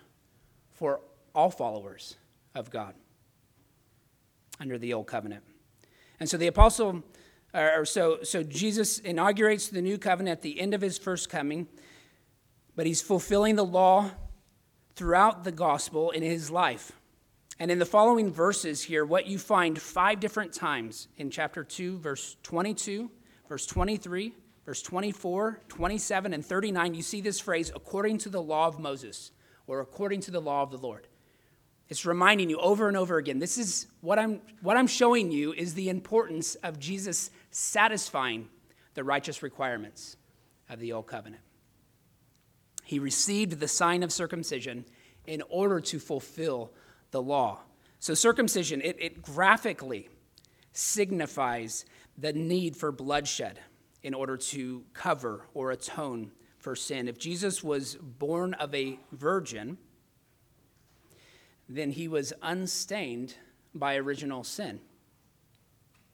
for 0.72 1.02
all 1.34 1.50
followers 1.50 2.16
of 2.56 2.70
God 2.70 2.94
under 4.62 4.78
the 4.78 4.94
old 4.94 5.08
covenant. 5.08 5.44
And 6.22 6.30
so 6.30 6.38
the 6.38 6.48
apostle 6.48 7.04
or 7.54 7.84
so, 7.84 8.20
so 8.24 8.44
Jesus 8.44 9.00
inaugurates 9.00 9.68
the 9.68 9.82
new 9.82 9.98
covenant 9.98 10.38
at 10.38 10.42
the 10.42 10.58
end 10.58 10.74
of 10.74 10.80
his 10.80 10.98
first 10.98 11.30
coming, 11.30 11.68
but 12.78 12.86
he's 12.86 13.02
fulfilling 13.02 13.58
the 13.58 13.66
law 13.66 14.10
throughout 14.96 15.44
the 15.44 15.52
gospel 15.52 16.12
in 16.12 16.24
his 16.24 16.50
life. 16.50 16.94
And 17.60 17.70
in 17.70 17.78
the 17.78 17.86
following 17.86 18.32
verses 18.32 18.82
here, 18.82 19.04
what 19.04 19.28
you 19.28 19.38
find 19.38 19.78
five 19.78 20.22
different 20.22 20.54
times 20.54 21.10
in 21.18 21.30
chapter 21.30 21.66
2, 21.66 21.98
verse 21.98 22.38
22, 22.44 23.12
verse 23.50 23.66
23, 23.66 24.34
verse 24.66 24.82
24, 24.82 25.62
27, 25.68 26.34
and 26.34 26.46
39, 26.46 26.94
you 26.94 27.02
see 27.02 27.22
this 27.22 27.40
phrase, 27.40 27.72
according 27.76 28.18
to 28.20 28.30
the 28.30 28.42
law 28.42 28.68
of 28.68 28.80
Moses, 28.80 29.32
or 29.68 29.80
according 29.80 30.22
to 30.22 30.32
the 30.32 30.42
law 30.42 30.64
of 30.64 30.72
the 30.72 30.78
Lord. 30.78 31.08
It's 31.88 32.06
reminding 32.06 32.50
you 32.50 32.58
over 32.58 32.88
and 32.88 32.98
over 32.98 33.18
again. 33.18 33.38
This 33.38 33.58
is 33.58 33.88
what 34.02 34.18
I'm, 34.18 34.42
what 34.62 34.76
I'm 34.76 34.88
showing 34.88 35.32
you 35.32 35.54
is 35.54 35.76
the 35.76 35.90
importance 35.90 36.56
of 36.56 36.80
Jesus 36.80 37.30
satisfying 37.52 38.50
the 38.96 39.04
righteous 39.04 39.44
requirements 39.44 40.18
of 40.68 40.80
the 40.80 40.94
old 40.94 41.06
covenant. 41.06 41.44
He 42.84 42.98
received 42.98 43.60
the 43.60 43.68
sign 43.68 44.02
of 44.02 44.12
circumcision 44.12 44.86
in 45.28 45.44
order 45.50 45.80
to 45.80 46.00
fulfill 46.00 46.72
the 47.12 47.22
law. 47.22 47.60
So, 48.00 48.14
circumcision, 48.14 48.82
it, 48.82 48.98
it 49.00 49.22
graphically 49.22 50.10
signifies 50.72 51.86
the 52.18 52.34
need 52.34 52.76
for 52.76 52.92
bloodshed 52.92 53.60
in 54.06 54.14
order 54.14 54.38
to 54.38 54.84
cover 54.94 55.48
or 55.56 55.72
atone 55.72 56.32
for 56.60 56.76
sin. 56.76 57.08
If 57.08 57.18
Jesus 57.18 57.64
was 57.64 57.96
born 57.96 58.54
of 58.54 58.74
a 58.76 59.00
virgin, 59.12 59.80
then 61.68 61.90
he 61.90 62.08
was 62.08 62.32
unstained 62.44 63.34
by 63.74 63.96
original 63.96 64.44
sin. 64.44 64.80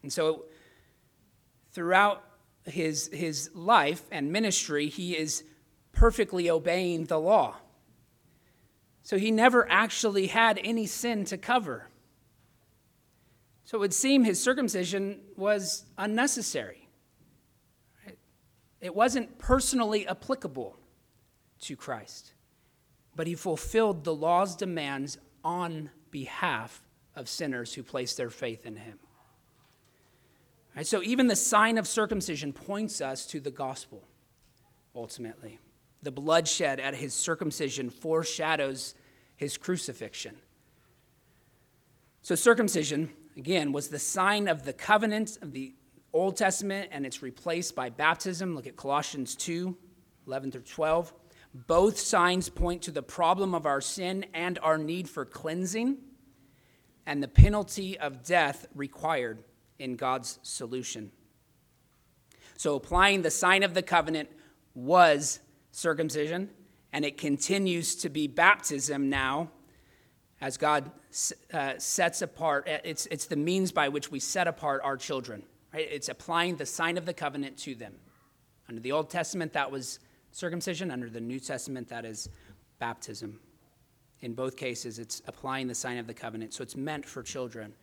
And 0.03 0.12
so, 0.12 0.45
throughout 1.74 2.24
his, 2.63 3.10
his 3.12 3.50
life 3.53 4.03
and 4.10 4.31
ministry, 4.31 4.88
he 4.88 5.17
is 5.17 5.43
perfectly 5.91 6.50
obeying 6.50 7.07
the 7.07 7.19
law. 7.19 7.57
So, 9.03 9.17
he 9.17 9.31
never 9.31 9.69
actually 9.69 10.27
had 10.27 10.62
any 10.63 10.86
sin 10.86 11.25
to 11.25 11.38
cover. 11.38 11.89
So, 13.65 13.79
it 13.79 13.81
would 13.81 13.93
seem 13.93 14.24
his 14.24 14.41
circumcision 14.41 15.19
was 15.36 15.83
unnecessary. 15.98 16.80
It 18.81 18.95
wasn't 18.95 19.38
personally 19.38 20.07
applicable 20.07 20.75
to 21.61 21.75
Christ, 21.75 22.33
but 23.15 23.27
he 23.27 23.35
fulfilled 23.35 24.03
the 24.03 24.15
law's 24.15 24.55
demands 24.55 25.19
on 25.43 25.91
behalf 26.09 26.81
of 27.15 27.29
sinners 27.29 27.73
who 27.75 27.83
place 27.83 28.15
their 28.15 28.31
faith 28.31 28.65
in 28.65 28.75
him. 28.75 29.00
Right, 30.75 30.88
so 30.88 31.03
even 31.03 31.27
the 31.27 31.35
sign 31.35 31.77
of 31.77 31.88
circumcision 31.88 32.53
points 32.53 33.01
us 33.01 33.25
to 33.27 33.39
the 33.39 33.51
gospel, 33.51 34.03
ultimately. 34.95 35.59
The 36.01 36.11
bloodshed 36.11 36.79
at 36.79 36.95
his 36.95 37.13
circumcision 37.13 37.89
foreshadows 37.89 38.95
his 39.35 39.57
crucifixion. 39.57 40.38
So, 42.23 42.35
circumcision, 42.35 43.11
again, 43.35 43.71
was 43.71 43.89
the 43.89 44.00
sign 44.00 44.47
of 44.47 44.63
the 44.63 44.73
covenant 44.73 45.38
of 45.41 45.51
the 45.51 45.73
Old 46.13 46.38
Testament, 46.38 46.89
and 46.91 47.06
it's 47.06 47.22
replaced 47.22 47.75
by 47.75 47.89
baptism. 47.89 48.56
Look 48.56 48.68
at 48.68 48.75
Colossians 48.75 49.36
2 49.36 49.77
11 50.27 50.51
through 50.51 50.62
12. 50.62 51.13
Both 51.53 51.98
signs 51.98 52.48
point 52.48 52.84
to 52.84 52.91
the 52.91 53.01
problem 53.01 53.53
of 53.53 53.65
our 53.65 53.82
sin 53.82 54.25
and 54.34 54.60
our 54.60 54.77
need 54.77 55.10
for 55.10 55.25
cleansing 55.25 55.98
and 57.06 57.22
the 57.22 57.27
penalty 57.27 57.98
of 58.00 58.24
death 58.24 58.68
required 58.75 59.44
in 59.80 59.96
God's 59.96 60.39
solution. 60.44 61.12
So, 62.56 62.75
applying 62.75 63.24
the 63.24 63.32
sign 63.32 63.63
of 63.63 63.74
the 63.74 63.82
covenant 63.82 64.30
was 64.75 65.39
circumcision, 65.72 66.50
and 66.94 67.03
it 67.03 67.18
continues 67.18 67.96
to 67.96 68.10
be 68.10 68.27
baptism 68.27 69.10
now 69.10 69.50
as 70.39 70.58
God 70.58 70.91
uh, 71.53 71.74
sets 71.77 72.22
apart. 72.22 72.68
It's, 72.68 73.08
it's 73.08 73.25
the 73.25 73.36
means 73.36 73.72
by 73.72 73.89
which 73.89 74.12
we 74.12 74.20
set 74.20 74.48
apart 74.48 74.82
our 74.84 74.98
children. 74.98 75.44
Right? 75.73 75.87
It's 75.89 76.09
applying 76.09 76.57
the 76.57 76.65
sign 76.65 76.97
of 76.97 77.05
the 77.05 77.13
covenant 77.13 77.57
to 77.59 77.75
them. 77.75 77.93
Under 78.67 78.81
the 78.81 78.91
Old 78.91 79.09
Testament, 79.09 79.53
that 79.53 79.71
was 79.71 79.99
circumcision. 80.31 80.91
Under 80.91 81.09
the 81.09 81.21
New 81.21 81.39
Testament, 81.39 81.89
that 81.89 82.05
is 82.05 82.29
baptism. 82.79 83.39
In 84.21 84.33
both 84.33 84.55
cases, 84.55 84.99
it's 84.99 85.21
applying 85.27 85.67
the 85.67 85.75
sign 85.75 85.97
of 85.97 86.07
the 86.07 86.13
covenant. 86.13 86.53
So 86.53 86.61
it's 86.61 86.75
meant 86.75 87.05
for 87.05 87.23
children. 87.23 87.73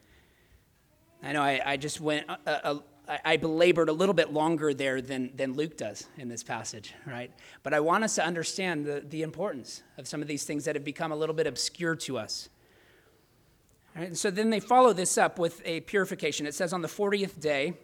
I 1.23 1.33
know 1.33 1.43
I, 1.43 1.61
I 1.65 1.77
just 1.77 2.01
went, 2.01 2.29
uh, 2.29 2.35
uh, 2.47 2.79
I 3.25 3.39
belabored 3.39 3.89
a 3.89 3.93
little 3.93 4.15
bit 4.15 4.33
longer 4.33 4.73
there 4.75 5.01
than, 5.01 5.35
than 5.35 5.55
Luke 5.55 5.77
does 5.77 6.07
in 6.17 6.29
this 6.29 6.45
passage, 6.45 6.95
right? 7.07 7.33
But 7.63 7.75
I 7.75 7.81
want 7.81 8.05
us 8.05 8.15
to 8.17 8.25
understand 8.25 8.85
the, 8.85 9.05
the 9.09 9.23
importance 9.23 9.83
of 9.97 10.07
some 10.07 10.23
of 10.23 10.29
these 10.29 10.45
things 10.45 10.65
that 10.67 10.77
have 10.77 10.85
become 10.85 11.11
a 11.11 11.17
little 11.17 11.35
bit 11.35 11.47
obscure 11.47 11.97
to 11.97 12.19
us. 12.19 12.51
Right, 13.99 14.17
so 14.17 14.31
then 14.31 14.51
they 14.51 14.61
follow 14.61 14.93
this 14.93 15.19
up 15.19 15.41
with 15.41 15.61
a 15.65 15.81
purification. 15.81 16.47
It 16.47 16.55
says 16.55 16.73
on 16.73 16.83
the 16.83 16.89
40th 16.89 17.41
day, 17.41 17.75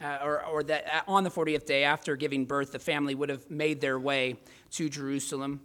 uh, 0.00 0.20
or, 0.22 0.42
or 0.46 0.62
that 0.62 0.86
uh, 0.86 1.00
on 1.06 1.22
the 1.22 1.30
40th 1.30 1.66
day 1.66 1.84
after 1.84 2.16
giving 2.16 2.46
birth, 2.46 2.72
the 2.72 2.78
family 2.78 3.14
would 3.14 3.28
have 3.28 3.50
made 3.50 3.82
their 3.82 3.98
way 3.98 4.38
to 4.70 4.88
Jerusalem, 4.88 5.60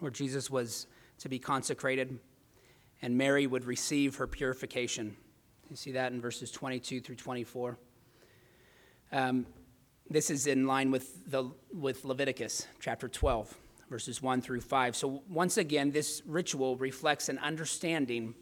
where 0.00 0.10
Jesus 0.10 0.50
was 0.50 0.88
to 1.18 1.28
be 1.28 1.38
consecrated, 1.38 2.18
and 3.02 3.16
Mary 3.16 3.46
would 3.46 3.66
receive 3.66 4.16
her 4.16 4.26
purification. 4.26 5.16
You 5.70 5.76
see 5.76 5.92
that 5.92 6.10
in 6.10 6.20
verses 6.20 6.50
22 6.50 7.02
through 7.02 7.16
24. 7.16 7.78
Um, 9.12 9.46
this 10.10 10.28
is 10.28 10.48
in 10.48 10.66
line 10.66 10.90
with, 10.90 11.30
the, 11.30 11.52
with 11.72 12.04
Leviticus 12.04 12.66
chapter 12.80 13.06
12, 13.06 13.56
verses 13.88 14.20
1 14.20 14.42
through 14.42 14.62
5. 14.62 14.96
So, 14.96 15.22
once 15.28 15.56
again, 15.56 15.92
this 15.92 16.20
ritual 16.26 16.76
reflects 16.76 17.28
an 17.28 17.38
understanding 17.38 18.34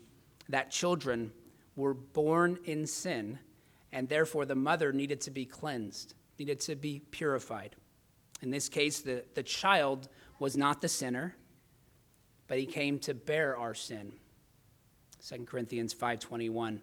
that 0.50 0.70
children 0.70 1.32
were 1.76 1.94
born 1.94 2.58
in 2.64 2.86
sin, 2.86 3.38
and 3.92 4.08
therefore 4.08 4.44
the 4.44 4.54
mother 4.54 4.92
needed 4.92 5.20
to 5.22 5.30
be 5.30 5.44
cleansed, 5.44 6.14
needed 6.38 6.60
to 6.60 6.76
be 6.76 7.00
purified. 7.10 7.76
In 8.42 8.50
this 8.50 8.68
case, 8.68 9.00
the, 9.00 9.24
the 9.34 9.42
child 9.42 10.08
was 10.38 10.56
not 10.56 10.80
the 10.80 10.88
sinner, 10.88 11.36
but 12.48 12.58
he 12.58 12.66
came 12.66 12.98
to 13.00 13.14
bear 13.14 13.56
our 13.56 13.74
sin. 13.74 14.12
2 15.26 15.44
Corinthians 15.44 15.94
5:21. 15.94 16.80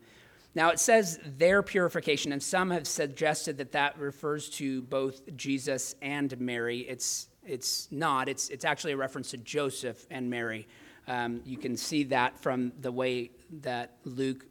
Now 0.56 0.70
it 0.70 0.80
says 0.80 1.20
their 1.24 1.62
purification, 1.62 2.32
and 2.32 2.42
some 2.42 2.72
have 2.72 2.88
suggested 2.88 3.58
that 3.58 3.74
that 3.74 4.00
refers 4.00 4.50
to 4.52 4.82
both 4.84 5.36
Jesus 5.36 5.96
and 6.02 6.40
Mary. 6.40 6.80
It's, 6.80 7.28
it's 7.46 7.88
not, 7.92 8.28
it's, 8.28 8.50
it's 8.50 8.66
actually 8.66 8.94
a 8.94 8.98
reference 8.98 9.32
to 9.32 9.38
Joseph 9.38 10.08
and 10.10 10.30
Mary. 10.30 10.68
Um, 11.08 11.42
you 11.46 11.58
can 11.58 11.78
see 11.78 12.04
that 12.06 12.38
from 12.40 12.74
the 12.82 12.92
way 12.92 13.32
that 13.62 13.98
Luke 14.04 14.46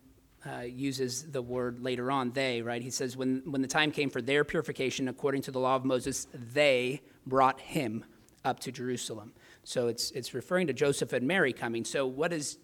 uh, 0.46 0.60
uses 0.60 1.30
the 1.30 1.42
word 1.42 1.80
later 1.80 2.10
on, 2.10 2.30
they, 2.32 2.62
right? 2.62 2.80
He 2.80 2.90
says, 2.90 3.16
when, 3.16 3.42
when 3.44 3.62
the 3.62 3.68
time 3.68 3.90
came 3.90 4.10
for 4.10 4.22
their 4.22 4.44
purification 4.44 5.08
according 5.08 5.42
to 5.42 5.50
the 5.50 5.58
law 5.58 5.76
of 5.76 5.84
Moses, 5.84 6.28
they 6.32 7.02
brought 7.26 7.60
him 7.60 8.04
up 8.44 8.60
to 8.60 8.72
Jerusalem. 8.72 9.32
So 9.64 9.88
it's, 9.88 10.12
it's 10.12 10.32
referring 10.34 10.68
to 10.68 10.72
Joseph 10.72 11.12
and 11.12 11.26
Mary 11.26 11.52
coming. 11.52 11.84
So, 11.84 12.06
what 12.06 12.32
is 12.32 12.58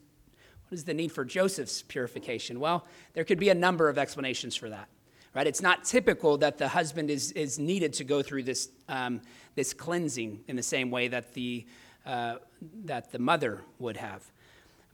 what 0.72 0.76
is 0.76 0.84
the 0.84 0.94
need 0.94 1.12
for 1.12 1.22
Joseph's 1.22 1.82
purification? 1.82 2.58
Well, 2.58 2.86
there 3.12 3.24
could 3.24 3.38
be 3.38 3.50
a 3.50 3.54
number 3.54 3.90
of 3.90 3.98
explanations 3.98 4.56
for 4.56 4.70
that. 4.70 4.88
Right? 5.34 5.46
It's 5.46 5.60
not 5.60 5.84
typical 5.84 6.38
that 6.38 6.56
the 6.56 6.66
husband 6.66 7.10
is, 7.10 7.30
is 7.32 7.58
needed 7.58 7.92
to 7.94 8.04
go 8.04 8.22
through 8.22 8.44
this, 8.44 8.70
um, 8.88 9.20
this 9.54 9.74
cleansing 9.74 10.44
in 10.48 10.56
the 10.56 10.62
same 10.62 10.90
way 10.90 11.08
that 11.08 11.34
the, 11.34 11.66
uh, 12.06 12.36
that 12.84 13.12
the 13.12 13.18
mother 13.18 13.62
would 13.78 13.96
have. 13.96 14.22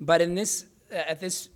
But 0.00 0.20
in 0.20 0.34
this, 0.34 0.66
at 0.90 1.20
this 1.20 1.48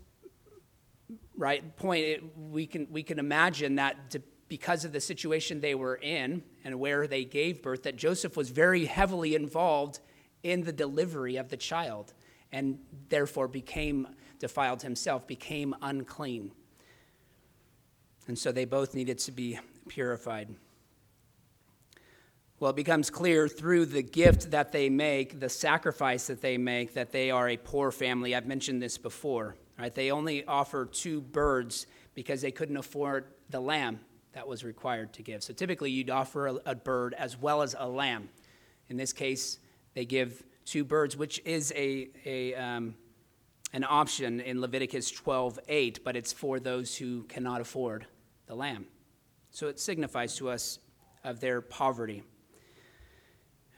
right 1.36 1.76
point, 1.76 2.04
it, 2.04 2.22
we, 2.36 2.66
can, 2.66 2.86
we 2.90 3.02
can 3.02 3.18
imagine 3.18 3.76
that 3.76 4.10
to, 4.10 4.22
because 4.48 4.84
of 4.84 4.92
the 4.92 5.00
situation 5.00 5.60
they 5.60 5.74
were 5.74 5.96
in 5.96 6.42
and 6.64 6.78
where 6.78 7.06
they 7.06 7.24
gave 7.24 7.62
birth, 7.62 7.84
that 7.84 7.96
Joseph 7.96 8.36
was 8.36 8.50
very 8.50 8.84
heavily 8.84 9.34
involved 9.34 10.00
in 10.42 10.64
the 10.64 10.72
delivery 10.72 11.36
of 11.36 11.48
the 11.48 11.56
child 11.56 12.12
and 12.50 12.78
therefore 13.08 13.48
became 13.48 14.08
defiled 14.38 14.82
himself, 14.82 15.26
became 15.26 15.74
unclean. 15.82 16.50
And 18.26 18.38
so 18.38 18.52
they 18.52 18.64
both 18.64 18.94
needed 18.94 19.18
to 19.20 19.32
be 19.32 19.58
purified. 19.88 20.54
Well, 22.62 22.70
it 22.70 22.76
becomes 22.76 23.10
clear 23.10 23.48
through 23.48 23.86
the 23.86 24.04
gift 24.04 24.52
that 24.52 24.70
they 24.70 24.88
make, 24.88 25.40
the 25.40 25.48
sacrifice 25.48 26.28
that 26.28 26.40
they 26.40 26.58
make, 26.58 26.94
that 26.94 27.10
they 27.10 27.32
are 27.32 27.48
a 27.48 27.56
poor 27.56 27.90
family. 27.90 28.36
I've 28.36 28.46
mentioned 28.46 28.80
this 28.80 28.98
before. 28.98 29.56
Right? 29.76 29.92
They 29.92 30.12
only 30.12 30.44
offer 30.44 30.86
two 30.86 31.20
birds 31.20 31.88
because 32.14 32.40
they 32.40 32.52
couldn't 32.52 32.76
afford 32.76 33.24
the 33.50 33.58
lamb 33.58 33.98
that 34.34 34.46
was 34.46 34.62
required 34.62 35.12
to 35.14 35.24
give. 35.24 35.42
So 35.42 35.52
typically, 35.52 35.90
you'd 35.90 36.08
offer 36.08 36.46
a, 36.46 36.54
a 36.66 36.74
bird 36.76 37.14
as 37.14 37.36
well 37.36 37.62
as 37.62 37.74
a 37.76 37.88
lamb. 37.88 38.28
In 38.88 38.96
this 38.96 39.12
case, 39.12 39.58
they 39.94 40.04
give 40.04 40.44
two 40.64 40.84
birds, 40.84 41.16
which 41.16 41.42
is 41.44 41.72
a, 41.74 42.10
a, 42.24 42.54
um, 42.54 42.94
an 43.72 43.84
option 43.88 44.38
in 44.38 44.60
Leviticus 44.60 45.10
12:8, 45.10 46.04
but 46.04 46.14
it's 46.14 46.32
for 46.32 46.60
those 46.60 46.96
who 46.96 47.24
cannot 47.24 47.60
afford 47.60 48.06
the 48.46 48.54
lamb. 48.54 48.86
So 49.50 49.66
it 49.66 49.80
signifies 49.80 50.36
to 50.36 50.48
us 50.48 50.78
of 51.24 51.40
their 51.40 51.60
poverty. 51.60 52.22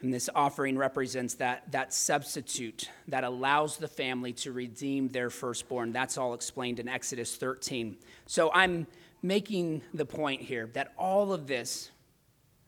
And 0.00 0.12
this 0.12 0.28
offering 0.34 0.76
represents 0.76 1.34
that, 1.34 1.70
that 1.72 1.94
substitute 1.94 2.90
that 3.08 3.24
allows 3.24 3.78
the 3.78 3.88
family 3.88 4.32
to 4.34 4.52
redeem 4.52 5.08
their 5.08 5.30
firstborn. 5.30 5.92
That's 5.92 6.18
all 6.18 6.34
explained 6.34 6.78
in 6.78 6.88
Exodus 6.88 7.36
13. 7.36 7.96
So 8.26 8.50
I'm 8.52 8.86
making 9.22 9.80
the 9.94 10.04
point 10.04 10.42
here 10.42 10.68
that 10.74 10.92
all 10.98 11.32
of 11.32 11.46
this, 11.46 11.90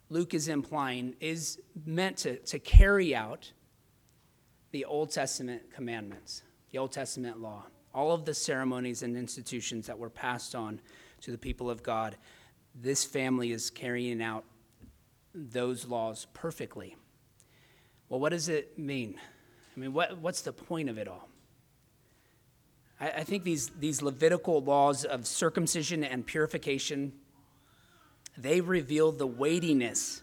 Luke 0.08 0.32
is 0.32 0.48
implying, 0.48 1.14
is 1.20 1.60
meant 1.84 2.16
to, 2.18 2.38
to 2.38 2.58
carry 2.58 3.14
out 3.14 3.52
the 4.70 4.86
Old 4.86 5.10
Testament 5.10 5.70
commandments, 5.74 6.42
the 6.70 6.78
Old 6.78 6.92
Testament 6.92 7.40
law, 7.40 7.64
all 7.94 8.12
of 8.12 8.24
the 8.24 8.34
ceremonies 8.34 9.02
and 9.02 9.16
institutions 9.16 9.86
that 9.86 9.98
were 9.98 10.10
passed 10.10 10.54
on 10.54 10.80
to 11.20 11.30
the 11.30 11.38
people 11.38 11.68
of 11.68 11.82
God. 11.82 12.16
This 12.74 13.04
family 13.04 13.52
is 13.52 13.68
carrying 13.68 14.22
out 14.22 14.44
those 15.34 15.86
laws 15.86 16.26
perfectly. 16.32 16.96
Well, 18.08 18.20
what 18.20 18.30
does 18.30 18.48
it 18.48 18.78
mean? 18.78 19.16
I 19.76 19.80
mean, 19.80 19.92
what, 19.92 20.18
what's 20.18 20.42
the 20.42 20.52
point 20.52 20.88
of 20.88 20.98
it 20.98 21.08
all? 21.08 21.28
I, 23.00 23.10
I 23.10 23.24
think 23.24 23.44
these, 23.44 23.70
these 23.78 24.02
Levitical 24.02 24.62
laws 24.62 25.04
of 25.04 25.26
circumcision 25.26 26.04
and 26.04 26.24
purification, 26.24 27.12
they 28.38 28.60
reveal 28.60 29.12
the 29.12 29.26
weightiness 29.26 30.22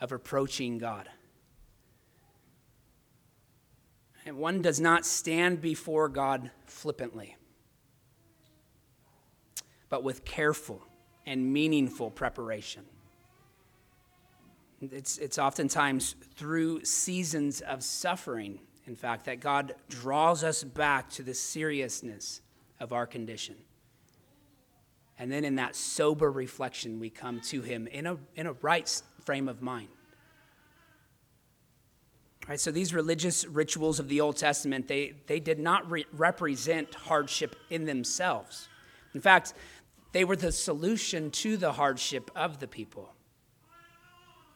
of 0.00 0.12
approaching 0.12 0.78
God. 0.78 1.08
And 4.26 4.38
one 4.38 4.60
does 4.60 4.80
not 4.80 5.06
stand 5.06 5.60
before 5.60 6.08
God 6.08 6.50
flippantly, 6.66 7.36
but 9.88 10.02
with 10.02 10.24
careful 10.24 10.82
and 11.24 11.52
meaningful 11.52 12.10
preparation. 12.10 12.84
It's, 14.80 15.18
it's 15.18 15.38
oftentimes 15.38 16.16
through 16.34 16.84
seasons 16.84 17.60
of 17.62 17.82
suffering, 17.82 18.60
in 18.86 18.94
fact, 18.94 19.24
that 19.24 19.40
God 19.40 19.74
draws 19.88 20.44
us 20.44 20.62
back 20.62 21.08
to 21.10 21.22
the 21.22 21.34
seriousness 21.34 22.42
of 22.78 22.92
our 22.92 23.06
condition. 23.06 23.56
And 25.18 25.32
then 25.32 25.44
in 25.44 25.54
that 25.56 25.74
sober 25.74 26.30
reflection, 26.30 27.00
we 27.00 27.08
come 27.08 27.40
to 27.42 27.62
Him 27.62 27.86
in 27.86 28.06
a, 28.06 28.18
in 28.34 28.46
a 28.46 28.52
right 28.54 29.02
frame 29.24 29.48
of 29.48 29.62
mind. 29.62 29.88
Right, 32.46 32.60
so 32.60 32.70
these 32.70 32.94
religious 32.94 33.44
rituals 33.44 33.98
of 33.98 34.08
the 34.08 34.20
Old 34.20 34.36
Testament, 34.36 34.86
they, 34.86 35.14
they 35.26 35.40
did 35.40 35.58
not 35.58 35.90
re- 35.90 36.06
represent 36.12 36.94
hardship 36.94 37.56
in 37.70 37.86
themselves. 37.86 38.68
In 39.14 39.20
fact, 39.20 39.54
they 40.12 40.22
were 40.22 40.36
the 40.36 40.52
solution 40.52 41.30
to 41.32 41.56
the 41.56 41.72
hardship 41.72 42.30
of 42.36 42.60
the 42.60 42.68
people. 42.68 43.15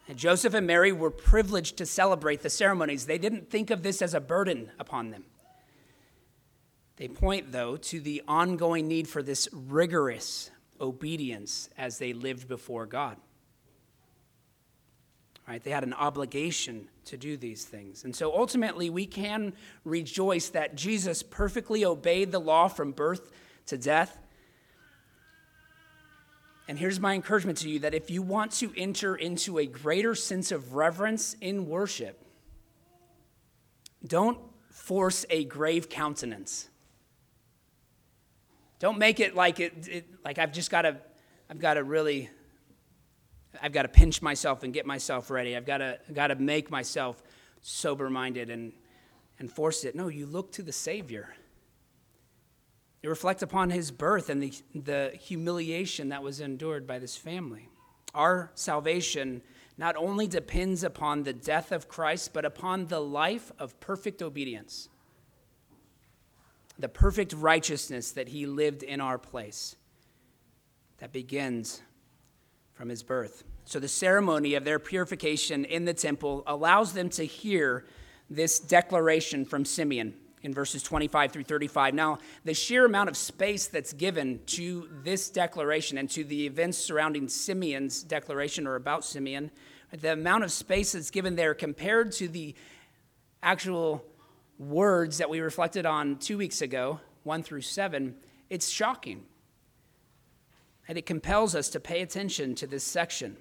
And 0.07 0.17
Joseph 0.17 0.53
and 0.53 0.67
Mary 0.67 0.91
were 0.91 1.11
privileged 1.11 1.77
to 1.77 1.85
celebrate 1.85 2.41
the 2.41 2.49
ceremonies. 2.49 3.05
They 3.05 3.17
didn't 3.17 3.49
think 3.49 3.69
of 3.69 3.83
this 3.83 4.01
as 4.01 4.13
a 4.13 4.19
burden 4.19 4.71
upon 4.79 5.11
them. 5.11 5.25
They 6.97 7.07
point, 7.07 7.51
though, 7.51 7.77
to 7.77 7.99
the 7.99 8.21
ongoing 8.27 8.87
need 8.87 9.07
for 9.07 9.23
this 9.23 9.47
rigorous 9.51 10.51
obedience 10.79 11.69
as 11.77 11.97
they 11.97 12.13
lived 12.13 12.47
before 12.47 12.85
God. 12.85 13.17
Right? 15.47 15.63
They 15.63 15.71
had 15.71 15.83
an 15.83 15.93
obligation 15.93 16.87
to 17.05 17.17
do 17.17 17.37
these 17.37 17.65
things. 17.65 18.03
And 18.03 18.15
so 18.15 18.35
ultimately, 18.35 18.89
we 18.89 19.05
can 19.05 19.53
rejoice 19.83 20.49
that 20.49 20.75
Jesus 20.75 21.23
perfectly 21.23 21.83
obeyed 21.83 22.31
the 22.31 22.39
law 22.39 22.67
from 22.67 22.91
birth 22.91 23.31
to 23.67 23.77
death. 23.77 24.19
And 26.71 26.79
here's 26.79 27.01
my 27.01 27.15
encouragement 27.15 27.57
to 27.57 27.69
you 27.69 27.79
that 27.79 27.93
if 27.93 28.09
you 28.09 28.21
want 28.21 28.53
to 28.53 28.71
enter 28.77 29.13
into 29.13 29.59
a 29.59 29.65
greater 29.65 30.15
sense 30.15 30.53
of 30.53 30.73
reverence 30.73 31.35
in 31.41 31.67
worship, 31.67 32.17
don't 34.07 34.39
force 34.69 35.25
a 35.29 35.43
grave 35.43 35.89
countenance. 35.89 36.69
Don't 38.79 38.97
make 38.97 39.19
it 39.19 39.35
like 39.35 39.59
it, 39.59 39.85
it 39.89 40.05
like 40.23 40.39
I've 40.39 40.53
just 40.53 40.71
got 40.71 40.83
to 40.83 40.95
I've 41.49 41.59
got 41.59 41.73
to 41.73 41.83
really 41.83 42.29
I've 43.61 43.73
got 43.73 43.81
to 43.81 43.89
pinch 43.89 44.21
myself 44.21 44.63
and 44.63 44.73
get 44.73 44.85
myself 44.85 45.29
ready. 45.29 45.57
I've 45.57 45.65
got 45.65 45.79
to, 45.79 45.99
got 46.13 46.27
to 46.27 46.35
make 46.35 46.71
myself 46.71 47.21
sober 47.61 48.09
minded 48.09 48.49
and, 48.49 48.71
and 49.39 49.51
force 49.51 49.83
it. 49.83 49.93
No, 49.93 50.07
you 50.07 50.25
look 50.25 50.53
to 50.53 50.63
the 50.63 50.71
Savior. 50.71 51.35
You 53.01 53.09
reflect 53.09 53.41
upon 53.41 53.71
his 53.71 53.89
birth 53.91 54.29
and 54.29 54.43
the, 54.43 54.53
the 54.75 55.11
humiliation 55.19 56.09
that 56.09 56.21
was 56.21 56.39
endured 56.39 56.85
by 56.85 56.99
this 56.99 57.17
family. 57.17 57.67
Our 58.13 58.51
salvation 58.53 59.41
not 59.77 59.95
only 59.95 60.27
depends 60.27 60.83
upon 60.83 61.23
the 61.23 61.33
death 61.33 61.71
of 61.71 61.87
Christ, 61.87 62.31
but 62.33 62.45
upon 62.45 62.87
the 62.87 62.99
life 62.99 63.51
of 63.57 63.79
perfect 63.79 64.21
obedience. 64.21 64.89
the 66.77 66.89
perfect 66.89 67.33
righteousness 67.33 68.11
that 68.11 68.29
he 68.29 68.45
lived 68.45 68.83
in 68.83 68.99
our 68.99 69.17
place. 69.17 69.75
That 70.97 71.11
begins 71.11 71.81
from 72.73 72.89
his 72.89 73.03
birth. 73.03 73.43
So, 73.65 73.79
the 73.79 73.87
ceremony 73.87 74.55
of 74.55 74.65
their 74.65 74.79
purification 74.79 75.65
in 75.65 75.85
the 75.85 75.93
temple 75.93 76.43
allows 76.47 76.93
them 76.93 77.09
to 77.09 77.23
hear 77.23 77.85
this 78.29 78.59
declaration 78.59 79.45
from 79.45 79.65
Simeon 79.65 80.15
in 80.43 80.53
verses 80.53 80.81
25 80.83 81.31
through 81.31 81.43
35. 81.43 81.93
Now, 81.93 82.19
the 82.43 82.53
sheer 82.53 82.85
amount 82.85 83.09
of 83.09 83.17
space 83.17 83.67
that's 83.67 83.93
given 83.93 84.39
to 84.47 84.89
this 85.03 85.29
declaration 85.29 85.97
and 85.97 86.09
to 86.11 86.23
the 86.23 86.45
events 86.45 86.77
surrounding 86.77 87.27
Simeon's 87.27 88.03
declaration 88.03 88.65
or 88.65 88.75
about 88.75 89.05
Simeon, 89.05 89.51
the 89.91 90.13
amount 90.13 90.43
of 90.43 90.51
space 90.51 90.93
that's 90.93 91.11
given 91.11 91.35
there 91.35 91.53
compared 91.53 92.11
to 92.13 92.27
the 92.27 92.55
actual 93.43 94.03
words 94.57 95.17
that 95.17 95.29
we 95.29 95.39
reflected 95.39 95.85
on 95.85 96.17
two 96.17 96.37
weeks 96.37 96.61
ago, 96.61 96.99
1 97.23 97.43
through 97.43 97.61
7, 97.61 98.15
it's 98.49 98.69
shocking. 98.69 99.23
And 100.87 100.97
it 100.97 101.05
compels 101.05 101.55
us 101.55 101.69
to 101.69 101.79
pay 101.79 102.01
attention 102.01 102.55
to 102.55 102.67
this 102.67 102.83
section. 102.83 103.37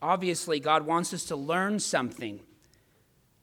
Obviously, 0.00 0.60
God 0.60 0.86
wants 0.86 1.12
us 1.12 1.24
to 1.24 1.36
learn 1.36 1.80
something 1.80 2.40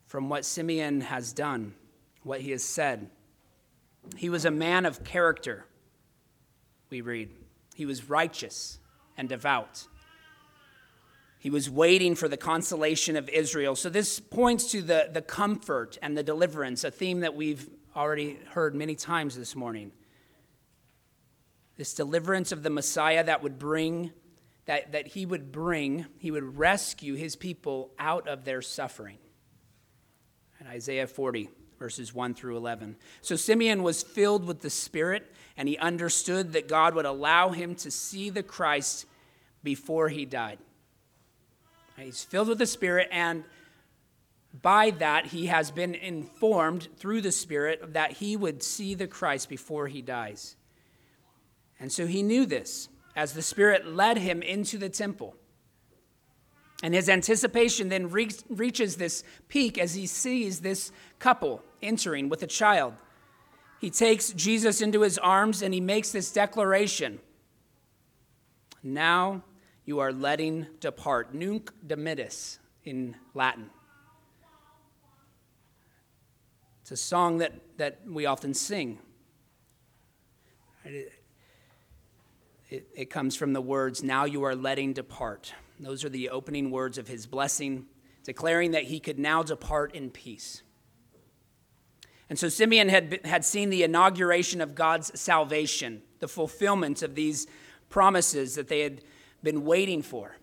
from 0.08 0.30
what 0.30 0.46
Simeon 0.46 1.02
has 1.02 1.34
done, 1.34 1.74
what 2.25 2.41
he 2.41 2.51
has 2.51 2.63
said. 2.63 3.09
He 4.17 4.29
was 4.29 4.45
a 4.45 4.51
man 4.51 4.85
of 4.85 5.03
character, 5.03 5.65
we 6.89 7.01
read. 7.01 7.29
He 7.75 7.85
was 7.85 8.09
righteous 8.09 8.79
and 9.17 9.29
devout. 9.29 9.88
He 11.39 11.49
was 11.49 11.69
waiting 11.69 12.15
for 12.15 12.27
the 12.27 12.38
consolation 12.38 13.15
of 13.15 13.29
Israel. 13.29 13.75
So, 13.75 13.89
this 13.89 14.19
points 14.19 14.71
to 14.71 14.81
the, 14.81 15.09
the 15.11 15.21
comfort 15.21 15.97
and 16.01 16.17
the 16.17 16.23
deliverance, 16.23 16.83
a 16.83 16.89
theme 16.89 17.19
that 17.19 17.35
we've 17.35 17.69
already 17.95 18.39
heard 18.51 18.73
many 18.73 18.95
times 18.95 19.38
this 19.38 19.55
morning. 19.55 19.91
This 21.77 21.93
deliverance 21.93 22.51
of 22.51 22.63
the 22.63 22.69
Messiah 22.69 23.23
that 23.23 23.43
would 23.43 23.59
bring, 23.59 24.11
that, 24.65 24.93
that 24.93 25.07
he 25.07 25.25
would 25.25 25.51
bring, 25.51 26.07
he 26.17 26.31
would 26.31 26.57
rescue 26.57 27.13
his 27.13 27.35
people 27.35 27.91
out 27.99 28.27
of 28.27 28.45
their 28.45 28.61
suffering. 28.61 29.17
And 30.59 30.67
Isaiah 30.67 31.05
40, 31.05 31.49
verses 31.86 32.15
1 32.15 32.34
through 32.34 32.58
11. 32.58 32.95
So, 33.21 33.36
Simeon 33.36 33.84
was 33.84 34.02
filled 34.02 34.48
with 34.48 34.62
the 34.62 34.71
Spirit, 34.71 35.32
and 35.56 35.69
he 35.69 35.78
understood 35.78 36.54
that 36.54 36.67
God 36.67 36.95
would 36.95 37.06
allow 37.06 37.50
him 37.50 37.76
to 37.76 37.91
see 37.91 38.32
the 38.32 38.41
Christ 38.41 39.06
before 39.63 40.10
he 40.10 40.26
died. 40.26 40.58
He's 41.95 42.24
filled 42.24 42.48
with 42.48 42.58
the 42.58 42.65
Spirit, 42.65 43.08
and 43.12 43.43
by 44.63 44.89
that, 44.98 45.28
he 45.28 45.45
has 45.45 45.69
been 45.69 45.93
informed 45.93 46.88
through 46.98 47.21
the 47.21 47.32
Spirit 47.32 47.93
that 47.93 48.13
he 48.13 48.36
would 48.36 48.63
see 48.63 48.95
the 48.95 49.06
Christ 49.06 49.48
before 49.48 49.88
he 49.88 50.02
dies. 50.02 50.56
And 51.80 51.91
so 51.91 52.08
he 52.08 52.24
knew 52.24 52.48
this 52.48 52.89
as 53.15 53.34
the 53.34 53.43
Spirit 53.43 53.86
led 53.86 54.17
him 54.17 54.41
into 54.41 54.80
the 54.80 54.89
temple. 54.89 55.36
And 56.83 56.93
his 56.93 57.09
anticipation 57.09 57.89
then 57.89 58.09
re- 58.09 58.29
reaches 58.49 58.97
this 58.97 59.23
peak 59.47 59.77
as 59.77 59.95
he 59.95 60.05
sees 60.05 60.59
this 60.59 60.91
couple 61.19 61.63
entering 61.81 62.29
with 62.29 62.43
a 62.43 62.47
child. 62.47 62.93
He 63.79 63.89
takes 63.89 64.31
Jesus 64.33 64.81
into 64.81 65.01
his 65.01 65.17
arms 65.17 65.61
and 65.61 65.73
he 65.73 65.81
makes 65.81 66.11
this 66.11 66.31
declaration 66.31 67.19
Now 68.83 69.43
you 69.85 69.99
are 69.99 70.11
letting 70.11 70.67
depart. 70.79 71.33
Nunc 71.33 71.71
dimittis 71.85 72.57
in 72.83 73.15
Latin. 73.33 73.69
It's 76.81 76.91
a 76.91 76.97
song 76.97 77.39
that, 77.39 77.53
that 77.77 78.01
we 78.07 78.25
often 78.25 78.53
sing. 78.53 78.99
It, 80.83 81.11
it, 82.69 82.88
it 82.95 83.09
comes 83.09 83.35
from 83.35 83.53
the 83.53 83.61
words, 83.61 84.03
Now 84.03 84.25
you 84.25 84.43
are 84.43 84.55
letting 84.55 84.93
depart. 84.93 85.53
Those 85.79 86.05
are 86.05 86.09
the 86.09 86.29
opening 86.29 86.71
words 86.71 86.97
of 86.97 87.07
his 87.07 87.25
blessing, 87.25 87.85
declaring 88.23 88.71
that 88.71 88.83
he 88.83 88.99
could 88.99 89.19
now 89.19 89.43
depart 89.43 89.93
in 89.93 90.09
peace. 90.09 90.63
And 92.29 92.39
so 92.39 92.49
Simeon 92.49 92.89
had, 92.89 93.19
had 93.25 93.45
seen 93.45 93.69
the 93.69 93.83
inauguration 93.83 94.61
of 94.61 94.73
God's 94.73 95.19
salvation, 95.19 96.01
the 96.19 96.27
fulfillment 96.27 97.03
of 97.03 97.13
these 97.13 97.45
promises 97.89 98.55
that 98.55 98.67
they 98.67 98.79
had 98.79 99.03
been 99.43 99.63
waiting 99.63 100.01
for. 100.01 100.38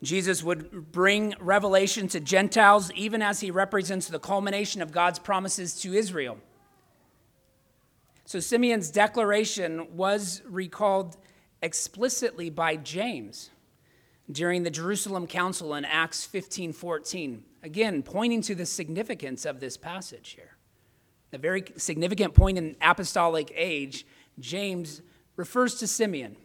Jesus 0.00 0.44
would 0.44 0.92
bring 0.92 1.34
revelation 1.40 2.06
to 2.08 2.20
Gentiles 2.20 2.92
even 2.92 3.20
as 3.20 3.40
he 3.40 3.50
represents 3.50 4.06
the 4.06 4.20
culmination 4.20 4.80
of 4.80 4.92
God's 4.92 5.18
promises 5.18 5.80
to 5.80 5.92
Israel. 5.92 6.38
So 8.24 8.38
Simeon's 8.38 8.90
declaration 8.90 9.96
was 9.96 10.42
recalled 10.46 11.16
explicitly 11.62 12.48
by 12.50 12.76
James 12.76 13.50
during 14.30 14.62
the 14.62 14.70
Jerusalem 14.70 15.26
Council 15.26 15.74
in 15.74 15.84
Acts 15.84 16.24
15 16.24 16.72
14. 16.72 17.44
Again, 17.62 18.02
pointing 18.02 18.42
to 18.42 18.54
the 18.54 18.66
significance 18.66 19.44
of 19.44 19.60
this 19.60 19.76
passage 19.76 20.30
here. 20.30 20.56
A 21.32 21.38
very 21.38 21.64
significant 21.76 22.34
point 22.34 22.56
in 22.56 22.76
apostolic 22.80 23.52
age, 23.54 24.06
James 24.38 25.02
refers 25.36 25.74
to 25.76 25.86
Simeon 25.86 26.36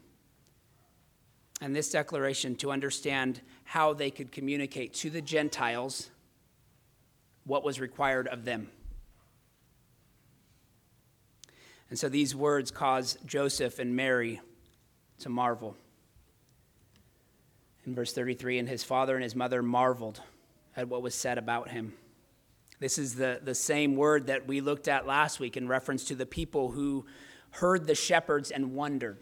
and 1.62 1.76
this 1.76 1.90
declaration 1.90 2.56
to 2.56 2.72
understand 2.72 3.42
how 3.64 3.94
they 3.94 4.12
could 4.12 4.32
communicate 4.32 4.94
to 4.94 5.10
the 5.10 5.22
Gentiles 5.22 6.10
what 7.46 7.64
was 7.64 7.80
required 7.80 8.28
of 8.28 8.44
them. 8.44 8.70
And 11.90 11.98
so 11.98 12.10
these 12.10 12.36
words 12.36 12.72
cause 12.72 13.18
Joseph 13.26 13.80
and 13.80 13.96
Mary 13.96 14.42
to 15.20 15.30
marvel. 15.30 15.78
In 17.86 17.96
verse 17.96 18.14
33, 18.14 18.60
and 18.60 18.70
his 18.70 18.84
father 18.84 19.16
and 19.16 19.24
his 19.24 19.36
mother 19.36 19.62
marveled 19.62 20.22
at 20.76 20.88
what 20.88 21.02
was 21.02 21.16
said 21.16 21.38
about 21.38 21.70
him. 21.70 21.94
This 22.80 22.98
is 22.98 23.16
the, 23.16 23.40
the 23.44 23.56
same 23.56 23.96
word 23.96 24.28
that 24.28 24.48
we 24.48 24.62
looked 24.62 24.88
at 24.88 25.06
last 25.06 25.40
week 25.40 25.58
in 25.58 25.68
reference 25.68 26.06
to 26.06 26.16
the 26.16 26.26
people 26.26 26.72
who 26.72 27.06
heard 27.52 27.86
the 27.88 27.96
shepherds 27.96 28.52
and 28.52 28.74
wondered. 28.74 29.20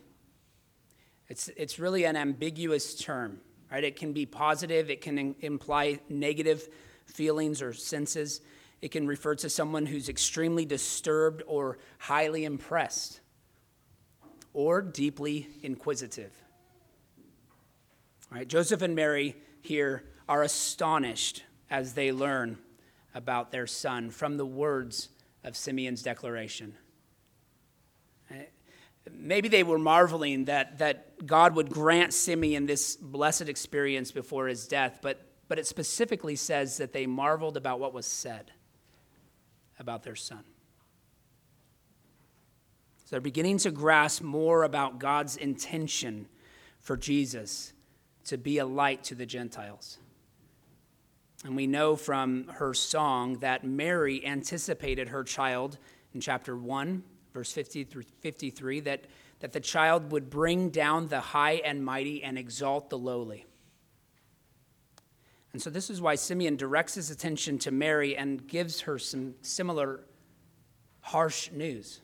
It's, 1.28 1.50
it's 1.56 1.80
really 1.80 2.06
an 2.06 2.15
ambiguous 2.15 2.95
term, 2.95 3.39
right? 3.71 3.84
It 3.84 3.95
can 3.95 4.13
be 4.13 4.26
positive, 4.26 4.89
it 4.89 5.02
can 5.02 5.36
imply 5.41 6.00
negative 6.10 6.67
feelings 7.06 7.62
or 7.62 7.74
senses. 7.74 8.41
It 8.82 8.89
can 8.89 9.06
refer 9.06 9.36
to 9.36 9.50
someone 9.50 9.86
who's 9.86 10.10
extremely 10.10 10.65
disturbed 10.65 11.43
or 11.45 11.78
highly 12.00 12.45
impressed 12.45 13.21
or 14.54 14.82
deeply 14.82 15.47
inquisitive. 15.62 16.32
Right? 18.32 18.48
Joseph 18.48 18.82
and 18.82 18.96
Mary 18.96 19.36
here 19.62 20.04
are 20.30 20.41
astonished 20.41 21.44
as 21.70 21.94
they 21.94 22.12
learn 22.12 22.58
about 23.13 23.52
their 23.52 23.67
son 23.67 24.10
from 24.10 24.38
the 24.38 24.46
words 24.46 25.10
of 25.44 25.58
Simeon's 25.58 26.02
declaration. 26.02 26.76
Maybe 29.12 29.50
they 29.50 29.63
were 29.63 29.80
marveling 29.80 30.46
that, 30.46 30.78
that 30.78 31.26
God 31.26 31.56
would 31.56 31.70
grant 31.70 32.13
Simeon 32.13 32.67
this 32.67 32.96
blessed 32.96 33.50
experience 33.50 34.12
before 34.12 34.48
his 34.48 34.67
death, 34.67 35.00
but, 35.02 35.26
but 35.48 35.60
it 35.60 35.67
specifically 35.67 36.36
says 36.36 36.78
that 36.78 36.94
they 36.94 37.08
marveled 37.08 37.58
about 37.58 37.80
what 37.80 37.94
was 37.94 38.06
said 38.06 38.52
about 39.80 40.04
their 40.04 40.15
son. 40.15 40.44
So 43.00 43.08
they're 43.10 43.22
beginning 43.22 43.58
to 43.60 43.72
grasp 43.72 44.22
more 44.22 44.63
about 44.63 45.00
God's 45.00 45.36
intention 45.36 46.28
for 46.80 46.96
Jesus 46.96 47.74
to 48.25 48.38
be 48.38 48.57
a 48.57 48.65
light 48.65 49.03
to 49.05 49.15
the 49.15 49.25
Gentiles. 49.25 49.97
And 51.43 51.55
we 51.55 51.65
know 51.67 51.95
from 51.95 52.47
her 52.47 52.73
song 52.73 53.39
that 53.39 53.63
Mary 53.63 54.25
anticipated 54.25 55.10
her 55.10 55.23
child 55.23 55.77
in 56.13 56.21
chapter 56.21 56.55
1, 56.55 57.03
verse 57.34 57.51
50 57.51 57.86
through 57.86 58.03
53, 58.19 58.81
that, 58.81 59.05
that 59.39 59.51
the 59.51 59.60
child 59.60 60.12
would 60.12 60.29
bring 60.29 60.69
down 60.69 61.07
the 61.07 61.19
high 61.19 61.62
and 61.65 61.84
mighty 61.84 62.23
and 62.23 62.38
exalt 62.38 62.89
the 62.89 62.97
lowly. 62.97 63.45
And 65.53 65.62
so, 65.62 65.69
this 65.69 65.89
is 65.89 65.99
why 65.99 66.15
Simeon 66.15 66.55
directs 66.55 66.95
his 66.95 67.10
attention 67.10 67.57
to 67.60 67.71
Mary 67.71 68.15
and 68.15 68.47
gives 68.47 68.81
her 68.81 68.97
some 68.97 69.36
similar 69.41 70.01
harsh 71.01 71.51
news. 71.51 71.99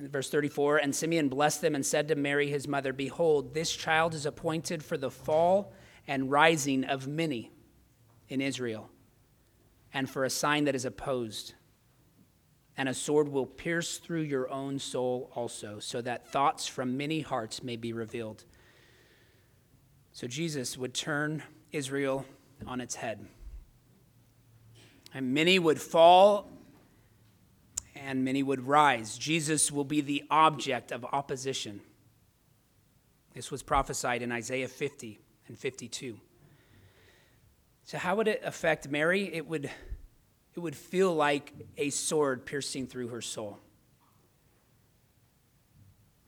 Verse 0.00 0.30
34, 0.30 0.76
and 0.76 0.94
Simeon 0.94 1.28
blessed 1.28 1.60
them 1.60 1.74
and 1.74 1.84
said 1.84 2.06
to 2.08 2.14
Mary, 2.14 2.48
his 2.48 2.68
mother, 2.68 2.92
Behold, 2.92 3.52
this 3.52 3.74
child 3.74 4.14
is 4.14 4.26
appointed 4.26 4.82
for 4.84 4.96
the 4.96 5.10
fall 5.10 5.72
and 6.06 6.30
rising 6.30 6.84
of 6.84 7.08
many 7.08 7.50
in 8.28 8.40
Israel, 8.40 8.88
and 9.92 10.08
for 10.08 10.24
a 10.24 10.30
sign 10.30 10.64
that 10.64 10.76
is 10.76 10.84
opposed. 10.84 11.54
And 12.76 12.88
a 12.88 12.94
sword 12.94 13.28
will 13.28 13.46
pierce 13.46 13.98
through 13.98 14.20
your 14.20 14.48
own 14.50 14.78
soul 14.78 15.32
also, 15.34 15.80
so 15.80 16.00
that 16.02 16.30
thoughts 16.30 16.68
from 16.68 16.96
many 16.96 17.20
hearts 17.20 17.64
may 17.64 17.74
be 17.74 17.92
revealed. 17.92 18.44
So 20.12 20.28
Jesus 20.28 20.78
would 20.78 20.94
turn 20.94 21.42
Israel 21.72 22.24
on 22.68 22.80
its 22.80 22.94
head. 22.94 23.26
And 25.12 25.34
many 25.34 25.58
would 25.58 25.80
fall 25.80 26.50
and 28.04 28.24
many 28.24 28.42
would 28.42 28.66
rise. 28.66 29.18
Jesus 29.18 29.72
will 29.72 29.84
be 29.84 30.00
the 30.00 30.24
object 30.30 30.92
of 30.92 31.04
opposition. 31.04 31.80
This 33.34 33.50
was 33.50 33.62
prophesied 33.62 34.22
in 34.22 34.32
Isaiah 34.32 34.68
50 34.68 35.20
and 35.46 35.58
52. 35.58 36.18
So, 37.84 37.98
how 37.98 38.16
would 38.16 38.28
it 38.28 38.42
affect 38.44 38.88
Mary? 38.88 39.32
It 39.32 39.46
would, 39.46 39.70
it 40.54 40.60
would 40.60 40.76
feel 40.76 41.14
like 41.14 41.52
a 41.76 41.90
sword 41.90 42.44
piercing 42.44 42.86
through 42.86 43.08
her 43.08 43.22
soul. 43.22 43.58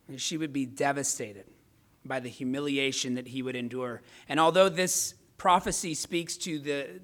And 0.08 0.20
she 0.20 0.36
would 0.36 0.52
be 0.52 0.66
devastated 0.66 1.44
by 2.04 2.20
the 2.20 2.28
humiliation 2.28 3.14
that 3.14 3.28
he 3.28 3.42
would 3.42 3.56
endure. 3.56 4.02
And 4.28 4.40
although 4.40 4.68
this 4.68 5.14
prophecy 5.36 5.94
speaks 5.94 6.36
to 6.38 6.58
the, 6.58 7.00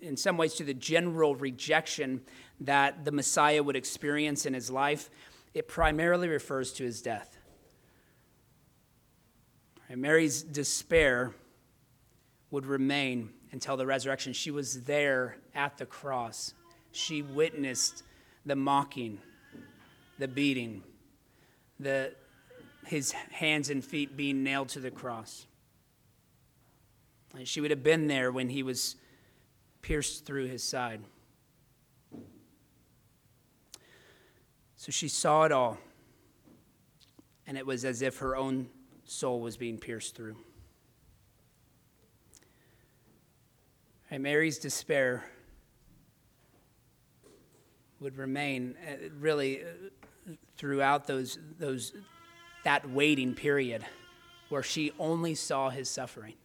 in 0.00 0.16
some 0.16 0.36
ways, 0.36 0.54
to 0.54 0.64
the 0.64 0.74
general 0.74 1.36
rejection 1.36 2.22
that 2.60 3.04
the 3.04 3.12
Messiah 3.12 3.62
would 3.62 3.76
experience 3.76 4.46
in 4.46 4.54
his 4.54 4.70
life, 4.70 5.10
it 5.54 5.66
primarily 5.66 6.28
refers 6.28 6.72
to 6.74 6.84
his 6.84 7.00
death. 7.02 7.38
And 9.88 10.00
Mary's 10.00 10.42
despair 10.42 11.32
would 12.50 12.66
remain 12.66 13.30
until 13.52 13.76
the 13.76 13.86
resurrection. 13.86 14.32
She 14.32 14.50
was 14.50 14.84
there 14.84 15.36
at 15.54 15.78
the 15.78 15.86
cross. 15.86 16.54
She 16.92 17.22
witnessed 17.22 18.04
the 18.46 18.56
mocking, 18.56 19.18
the 20.18 20.28
beating, 20.28 20.82
the, 21.78 22.12
his 22.86 23.12
hands 23.12 23.70
and 23.70 23.84
feet 23.84 24.16
being 24.16 24.44
nailed 24.44 24.68
to 24.70 24.80
the 24.80 24.90
cross. 24.90 25.46
And 27.36 27.46
she 27.46 27.60
would 27.60 27.70
have 27.70 27.82
been 27.82 28.06
there 28.06 28.30
when 28.30 28.48
he 28.48 28.62
was 28.62 28.96
pierced 29.82 30.24
through 30.24 30.46
his 30.46 30.62
side. 30.62 31.00
So 34.80 34.90
she 34.90 35.08
saw 35.08 35.44
it 35.44 35.52
all, 35.52 35.76
and 37.46 37.58
it 37.58 37.66
was 37.66 37.84
as 37.84 38.00
if 38.00 38.16
her 38.20 38.34
own 38.34 38.70
soul 39.04 39.42
was 39.42 39.58
being 39.58 39.76
pierced 39.76 40.16
through. 40.16 40.36
And 44.10 44.22
Mary's 44.22 44.58
despair 44.58 45.22
would 48.00 48.16
remain 48.16 48.74
uh, 48.88 49.10
really 49.18 49.64
uh, 49.64 50.32
throughout 50.56 51.06
those, 51.06 51.38
those, 51.58 51.92
that 52.64 52.88
waiting 52.88 53.34
period 53.34 53.84
where 54.48 54.62
she 54.62 54.92
only 54.98 55.34
saw 55.34 55.68
his 55.68 55.90
suffering. 55.90 56.36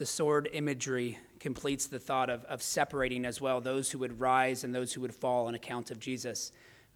The 0.00 0.06
sword 0.06 0.48
imagery 0.54 1.18
completes 1.40 1.86
the 1.86 1.98
thought 1.98 2.30
of, 2.30 2.42
of 2.46 2.62
separating 2.62 3.26
as 3.26 3.38
well 3.38 3.60
those 3.60 3.90
who 3.90 3.98
would 3.98 4.18
rise 4.18 4.64
and 4.64 4.74
those 4.74 4.94
who 4.94 5.02
would 5.02 5.14
fall 5.14 5.46
on 5.46 5.54
account 5.54 5.90
of 5.90 6.00
Jesus. 6.00 6.52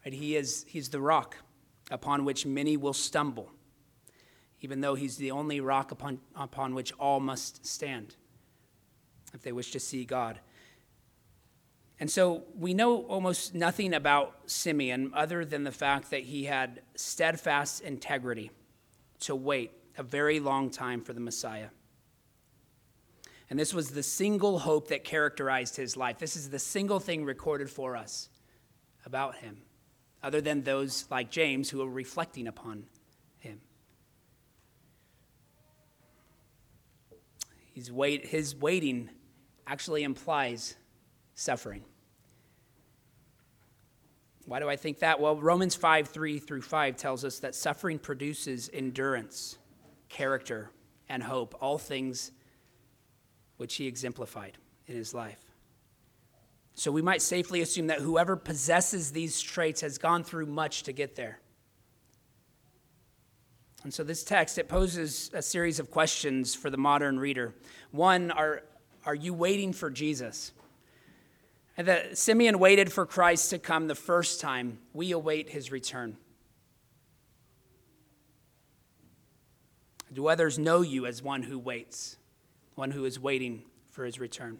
Right? 0.06 0.14
He 0.14 0.36
is 0.36 0.64
he's 0.66 0.88
the 0.88 1.02
rock 1.02 1.36
upon 1.90 2.24
which 2.24 2.46
many 2.46 2.78
will 2.78 2.94
stumble, 2.94 3.50
even 4.62 4.80
though 4.80 4.94
he's 4.94 5.18
the 5.18 5.32
only 5.32 5.60
rock 5.60 5.90
upon, 5.90 6.18
upon 6.34 6.74
which 6.74 6.94
all 6.98 7.20
must 7.20 7.66
stand 7.66 8.16
if 9.34 9.42
they 9.42 9.52
wish 9.52 9.70
to 9.72 9.80
see 9.80 10.06
God. 10.06 10.40
And 12.00 12.10
so 12.10 12.44
we 12.58 12.72
know 12.72 13.02
almost 13.02 13.54
nothing 13.54 13.92
about 13.92 14.34
Simeon 14.46 15.12
other 15.14 15.44
than 15.44 15.64
the 15.64 15.72
fact 15.72 16.10
that 16.10 16.22
he 16.22 16.44
had 16.44 16.80
steadfast 16.94 17.82
integrity 17.82 18.50
to 19.20 19.36
wait 19.36 19.72
a 19.98 20.02
very 20.02 20.40
long 20.40 20.70
time 20.70 21.02
for 21.02 21.12
the 21.12 21.20
Messiah. 21.20 21.68
And 23.50 23.58
this 23.58 23.74
was 23.74 23.90
the 23.90 24.02
single 24.02 24.58
hope 24.58 24.88
that 24.88 25.04
characterized 25.04 25.76
his 25.76 25.96
life. 25.96 26.18
This 26.18 26.36
is 26.36 26.50
the 26.50 26.58
single 26.58 26.98
thing 26.98 27.24
recorded 27.24 27.68
for 27.68 27.96
us 27.96 28.30
about 29.04 29.36
him, 29.36 29.58
other 30.22 30.40
than 30.40 30.62
those 30.62 31.04
like 31.10 31.30
James 31.30 31.68
who 31.68 31.82
are 31.82 31.88
reflecting 31.88 32.46
upon 32.46 32.86
him. 33.38 33.60
Wait, 37.90 38.26
his 38.26 38.56
waiting 38.56 39.10
actually 39.66 40.04
implies 40.04 40.76
suffering. 41.34 41.84
Why 44.46 44.60
do 44.60 44.68
I 44.68 44.76
think 44.76 44.98
that? 44.98 45.20
Well, 45.20 45.36
Romans 45.36 45.74
5 45.74 46.08
3 46.08 46.38
through 46.38 46.62
5 46.62 46.96
tells 46.96 47.24
us 47.24 47.38
that 47.40 47.54
suffering 47.54 47.98
produces 47.98 48.70
endurance, 48.72 49.58
character, 50.08 50.70
and 51.08 51.22
hope, 51.22 51.54
all 51.60 51.78
things 51.78 52.30
which 53.64 53.76
he 53.76 53.86
exemplified 53.86 54.58
in 54.86 54.94
his 54.94 55.14
life. 55.14 55.42
So 56.74 56.92
we 56.92 57.00
might 57.00 57.22
safely 57.22 57.62
assume 57.62 57.86
that 57.86 58.00
whoever 58.00 58.36
possesses 58.36 59.10
these 59.10 59.40
traits 59.40 59.80
has 59.80 59.96
gone 59.96 60.22
through 60.22 60.44
much 60.44 60.82
to 60.82 60.92
get 60.92 61.16
there. 61.16 61.40
And 63.82 63.94
so 63.94 64.04
this 64.04 64.22
text 64.22 64.58
it 64.58 64.68
poses 64.68 65.30
a 65.32 65.40
series 65.40 65.80
of 65.80 65.90
questions 65.90 66.54
for 66.54 66.68
the 66.68 66.76
modern 66.76 67.18
reader. 67.18 67.54
One, 67.90 68.30
are 68.32 68.64
are 69.06 69.14
you 69.14 69.32
waiting 69.32 69.72
for 69.72 69.88
Jesus? 69.88 70.52
And 71.78 71.88
that 71.88 72.18
Simeon 72.18 72.58
waited 72.58 72.92
for 72.92 73.06
Christ 73.06 73.48
to 73.48 73.58
come 73.58 73.86
the 73.86 73.94
first 73.94 74.42
time. 74.42 74.76
We 74.92 75.12
await 75.12 75.48
his 75.48 75.72
return. 75.72 76.18
Do 80.12 80.26
others 80.26 80.58
know 80.58 80.82
you 80.82 81.06
as 81.06 81.22
one 81.22 81.44
who 81.44 81.58
waits? 81.58 82.18
One 82.74 82.90
who 82.90 83.04
is 83.04 83.20
waiting 83.20 83.62
for 83.90 84.04
his 84.04 84.18
return. 84.18 84.58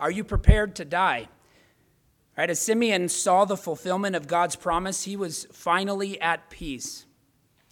Are 0.00 0.10
you 0.10 0.24
prepared 0.24 0.76
to 0.76 0.84
die? 0.84 1.28
Right, 2.36 2.50
as 2.50 2.60
Simeon 2.60 3.08
saw 3.08 3.44
the 3.44 3.56
fulfillment 3.56 4.14
of 4.14 4.28
God's 4.28 4.54
promise, 4.54 5.04
he 5.04 5.16
was 5.16 5.46
finally 5.52 6.20
at 6.20 6.50
peace. 6.50 7.04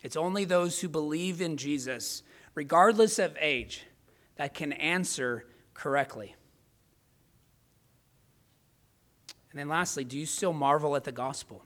It's 0.03 0.17
only 0.17 0.45
those 0.45 0.81
who 0.81 0.89
believe 0.89 1.41
in 1.41 1.57
Jesus, 1.57 2.25
regardless 2.55 3.21
of 3.21 3.37
age, 3.41 3.85
that 4.37 4.55
can 4.55 4.73
answer 4.73 5.47
correctly. 5.73 6.35
And 9.51 9.61
then 9.61 9.69
lastly, 9.69 10.05
do 10.05 10.19
you 10.19 10.27
still 10.27 10.53
marvel 10.53 10.97
at 10.97 11.05
the 11.05 11.13
gospel? 11.13 11.65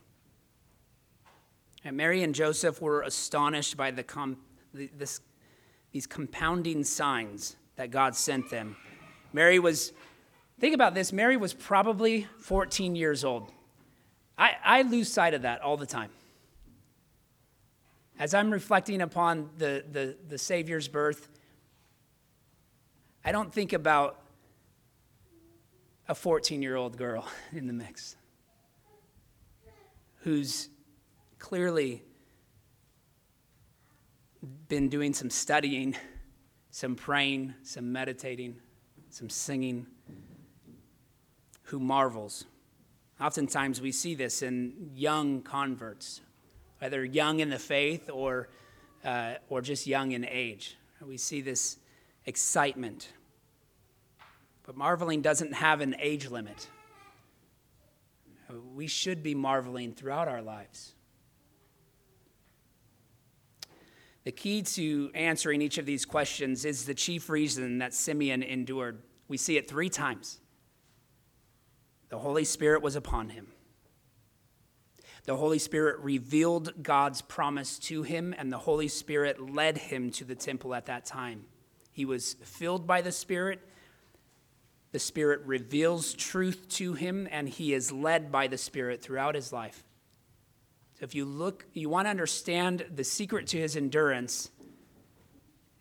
And 1.83 1.97
Mary 1.97 2.21
and 2.21 2.35
Joseph 2.35 2.81
were 2.81 3.01
astonished 3.01 3.75
by 3.75 3.89
the 3.91 4.03
com- 4.03 4.37
this, 4.73 5.21
these 5.91 6.05
compounding 6.05 6.83
signs 6.83 7.57
that 7.81 7.89
God 7.89 8.15
sent 8.15 8.51
them. 8.51 8.75
Mary 9.33 9.57
was, 9.57 9.91
think 10.59 10.75
about 10.75 10.93
this, 10.93 11.11
Mary 11.11 11.35
was 11.35 11.51
probably 11.51 12.27
14 12.37 12.95
years 12.95 13.25
old. 13.25 13.51
I, 14.37 14.51
I 14.63 14.81
lose 14.83 15.11
sight 15.11 15.33
of 15.33 15.41
that 15.41 15.61
all 15.61 15.77
the 15.77 15.87
time. 15.87 16.11
As 18.19 18.35
I'm 18.35 18.51
reflecting 18.51 19.01
upon 19.01 19.49
the, 19.57 19.83
the, 19.91 20.15
the 20.29 20.37
Savior's 20.37 20.87
birth, 20.87 21.27
I 23.25 23.31
don't 23.31 23.51
think 23.51 23.73
about 23.73 24.21
a 26.07 26.13
14 26.13 26.61
year 26.61 26.75
old 26.75 26.97
girl 26.97 27.27
in 27.51 27.65
the 27.65 27.73
mix 27.73 28.15
who's 30.17 30.69
clearly 31.39 32.03
been 34.67 34.87
doing 34.87 35.15
some 35.15 35.31
studying 35.31 35.95
some 36.71 36.95
praying, 36.95 37.53
some 37.63 37.91
meditating, 37.91 38.55
some 39.09 39.29
singing, 39.29 39.85
who 41.63 41.79
marvels. 41.79 42.45
Oftentimes 43.19 43.79
we 43.81 43.91
see 43.91 44.15
this 44.15 44.41
in 44.41 44.91
young 44.95 45.41
converts, 45.41 46.21
whether 46.79 47.05
young 47.05 47.39
in 47.41 47.49
the 47.49 47.59
faith 47.59 48.09
or, 48.09 48.49
uh, 49.05 49.35
or 49.49 49.61
just 49.61 49.85
young 49.85 50.13
in 50.13 50.25
age. 50.25 50.77
We 51.05 51.17
see 51.17 51.41
this 51.41 51.77
excitement. 52.25 53.11
But 54.63 54.75
marveling 54.75 55.21
doesn't 55.21 55.53
have 55.53 55.81
an 55.81 55.95
age 55.99 56.29
limit. 56.29 56.67
We 58.73 58.87
should 58.87 59.23
be 59.23 59.35
marveling 59.35 59.93
throughout 59.93 60.27
our 60.27 60.41
lives. 60.41 60.93
The 64.23 64.31
key 64.31 64.61
to 64.61 65.09
answering 65.15 65.61
each 65.61 65.77
of 65.77 65.85
these 65.85 66.05
questions 66.05 66.63
is 66.63 66.85
the 66.85 66.93
chief 66.93 67.29
reason 67.29 67.79
that 67.79 67.93
Simeon 67.93 68.43
endured. 68.43 69.01
We 69.27 69.37
see 69.37 69.57
it 69.57 69.67
three 69.67 69.89
times. 69.89 70.39
The 72.09 72.19
Holy 72.19 72.43
Spirit 72.43 72.83
was 72.83 72.95
upon 72.95 73.29
him. 73.29 73.47
The 75.23 75.37
Holy 75.37 75.59
Spirit 75.59 75.99
revealed 75.99 76.83
God's 76.83 77.21
promise 77.21 77.79
to 77.79 78.03
him, 78.03 78.33
and 78.37 78.51
the 78.51 78.57
Holy 78.57 78.87
Spirit 78.87 79.39
led 79.39 79.77
him 79.77 80.11
to 80.11 80.25
the 80.25 80.35
temple 80.35 80.73
at 80.75 80.87
that 80.87 81.05
time. 81.05 81.45
He 81.91 82.05
was 82.05 82.35
filled 82.43 82.87
by 82.87 83.01
the 83.01 83.11
Spirit. 83.11 83.59
The 84.91 84.99
Spirit 84.99 85.41
reveals 85.45 86.13
truth 86.13 86.67
to 86.69 86.93
him, 86.93 87.27
and 87.31 87.47
he 87.47 87.73
is 87.73 87.91
led 87.91 88.31
by 88.31 88.47
the 88.47 88.57
Spirit 88.57 89.01
throughout 89.01 89.35
his 89.35 89.53
life. 89.53 89.83
If 91.01 91.15
you 91.15 91.25
look, 91.25 91.65
you 91.73 91.89
want 91.89 92.05
to 92.05 92.11
understand 92.11 92.85
the 92.93 93.03
secret 93.03 93.47
to 93.47 93.57
his 93.57 93.75
endurance, 93.75 94.51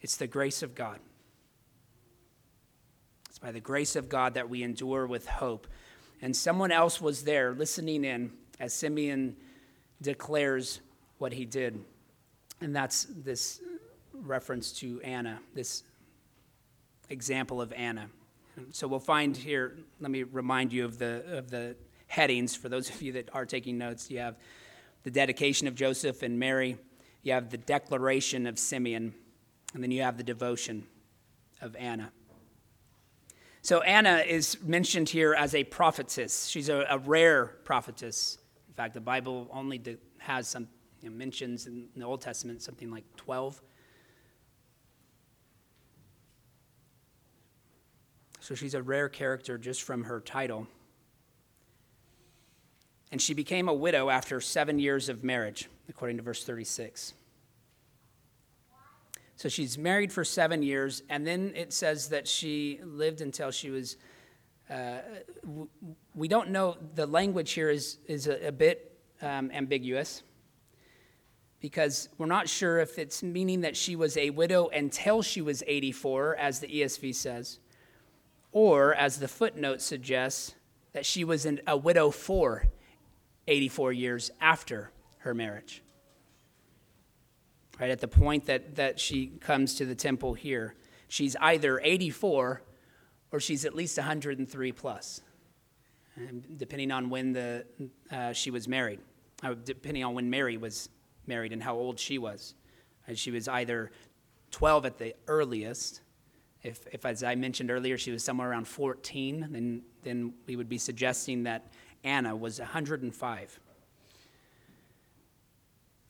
it's 0.00 0.16
the 0.16 0.26
grace 0.26 0.62
of 0.62 0.74
God. 0.74 0.98
It's 3.28 3.38
by 3.38 3.52
the 3.52 3.61
grace 3.61 3.96
of 3.96 4.09
God 4.09 4.35
that 4.35 4.48
we 4.48 4.62
endure 4.62 5.06
with 5.06 5.26
hope. 5.28 5.66
And 6.22 6.35
someone 6.35 6.72
else 6.72 7.02
was 7.02 7.22
there 7.22 7.52
listening 7.52 8.04
in 8.04 8.33
as 8.59 8.72
Simeon 8.72 9.37
declares 10.00 10.80
what 11.18 11.35
he 11.35 11.44
did. 11.44 11.78
And 12.62 12.74
that's 12.74 13.06
this 13.11 13.61
reference 14.14 14.72
to 14.80 15.02
Anna, 15.02 15.38
this 15.54 15.83
example 17.11 17.61
of 17.61 17.74
Anna. 17.74 18.09
So 18.72 18.88
we'll 18.88 19.00
find 19.00 19.37
here, 19.37 19.76
let 20.00 20.11
me 20.11 20.22
remind 20.22 20.72
you 20.72 20.87
of 20.87 20.98
the, 20.98 21.24
of 21.37 21.50
the 21.50 21.76
headings 22.06 22.56
for 22.56 22.68
those 22.68 22.88
of 22.88 23.00
you 23.02 23.12
that 23.12 23.28
are 23.35 23.46
taking 23.46 23.78
notes. 23.78 24.11
You 24.11 24.18
have 24.18 24.37
the 25.02 25.10
dedication 25.10 25.66
of 25.66 25.74
Joseph 25.74 26.22
and 26.22 26.38
Mary, 26.38 26.76
you 27.22 27.32
have 27.32 27.50
the 27.50 27.58
declaration 27.58 28.46
of 28.46 28.58
Simeon, 28.58 29.14
and 29.74 29.82
then 29.82 29.90
you 29.90 30.02
have 30.02 30.16
the 30.16 30.22
devotion 30.22 30.86
of 31.60 31.76
Anna. 31.76 32.12
So 33.62 33.82
Anna 33.82 34.18
is 34.26 34.62
mentioned 34.62 35.10
here 35.10 35.34
as 35.34 35.54
a 35.54 35.64
prophetess. 35.64 36.46
She's 36.46 36.68
a, 36.68 36.86
a 36.88 36.98
rare 36.98 37.46
prophetess. 37.64 38.38
In 38.68 38.74
fact, 38.74 38.94
the 38.94 39.00
Bible 39.00 39.48
only 39.52 39.82
has 40.18 40.48
some 40.48 40.66
you 41.02 41.10
know, 41.10 41.16
mentions 41.16 41.66
in 41.66 41.88
the 41.94 42.04
Old 42.04 42.22
Testament 42.22 42.62
something 42.62 42.90
like 42.90 43.04
12. 43.16 43.60
So 48.40 48.54
she's 48.54 48.74
a 48.74 48.82
rare 48.82 49.08
character 49.10 49.58
just 49.58 49.82
from 49.82 50.04
her 50.04 50.20
title. 50.20 50.66
And 53.12 53.20
she 53.20 53.35
became 53.35 53.68
a 53.68 53.75
widow 53.75 54.09
after 54.09 54.40
seven 54.40 54.79
years 54.79 55.09
of 55.09 55.25
marriage, 55.25 55.68
according 55.88 56.16
to 56.18 56.23
verse 56.23 56.44
36. 56.44 57.14
So 59.37 59.49
she's 59.49 59.79
married 59.79 60.12
for 60.12 60.23
seven 60.25 60.62
years, 60.62 61.03
and 61.09 61.27
then 61.27 61.53
it 61.57 61.73
says 61.73 62.11
that 62.11 62.29
she 62.29 62.79
lived 62.85 63.20
until 63.20 63.51
she 63.51 63.70
was. 63.70 63.96
Uh, 64.68 64.99
we 66.14 66.29
don't 66.29 66.51
know, 66.51 66.77
the 66.94 67.07
language 67.07 67.53
here 67.53 67.70
is, 67.70 67.99
is 68.07 68.29
a, 68.29 68.49
a 68.49 68.53
bit 68.53 69.01
um, 69.20 69.51
ambiguous 69.51 70.23
because 71.61 72.09
we're 72.18 72.27
not 72.27 72.49
sure 72.49 72.79
if 72.79 72.99
it's 72.99 73.23
meaning 73.23 73.61
that 73.61 73.77
she 73.77 73.94
was 73.94 74.16
a 74.16 74.31
widow 74.31 74.68
until 74.68 75.23
she 75.23 75.42
was 75.42 75.62
84, 75.66 76.37
as 76.37 76.61
the 76.61 76.66
ESV 76.66 77.14
says, 77.14 77.59
or 78.53 78.94
as 78.94 79.18
the 79.18 79.29
footnote 79.29 79.83
suggests, 79.83 80.55
that 80.92 81.07
she 81.07 81.23
was 81.23 81.44
an, 81.44 81.61
a 81.66 81.77
widow 81.77 82.11
for 82.11 82.64
84 83.50 83.92
years 83.92 84.30
after 84.40 84.90
her 85.18 85.34
marriage 85.34 85.82
right? 87.80 87.90
At 87.90 88.00
the 88.00 88.08
point 88.08 88.46
that, 88.46 88.76
that 88.76 89.00
she 89.00 89.28
comes 89.40 89.74
to 89.76 89.86
the 89.86 89.94
temple 89.94 90.34
here, 90.34 90.74
she's 91.08 91.34
either 91.36 91.80
84 91.82 92.62
or 93.32 93.40
she's 93.40 93.64
at 93.64 93.74
least 93.74 93.96
103 93.96 94.72
plus, 94.72 95.22
depending 96.56 96.92
on 96.92 97.08
when 97.08 97.32
the, 97.32 97.64
uh, 98.12 98.32
she 98.32 98.50
was 98.50 98.68
married, 98.68 99.00
uh, 99.42 99.54
depending 99.64 100.04
on 100.04 100.14
when 100.14 100.28
Mary 100.28 100.56
was 100.56 100.90
married 101.26 101.52
and 101.52 101.62
how 101.62 101.74
old 101.74 101.98
she 101.98 102.18
was. 102.18 102.54
And 103.06 103.18
she 103.18 103.30
was 103.30 103.48
either 103.48 103.90
12 104.50 104.86
at 104.86 104.98
the 104.98 105.14
earliest. 105.26 106.02
If, 106.62 106.86
if, 106.92 107.06
as 107.06 107.22
I 107.22 107.34
mentioned 107.34 107.70
earlier, 107.70 107.96
she 107.96 108.10
was 108.10 108.22
somewhere 108.22 108.50
around 108.50 108.68
14, 108.68 109.48
then, 109.50 109.82
then 110.02 110.34
we 110.46 110.56
would 110.56 110.68
be 110.68 110.76
suggesting 110.76 111.44
that 111.44 111.72
Anna 112.04 112.34
was 112.34 112.58
105. 112.58 113.60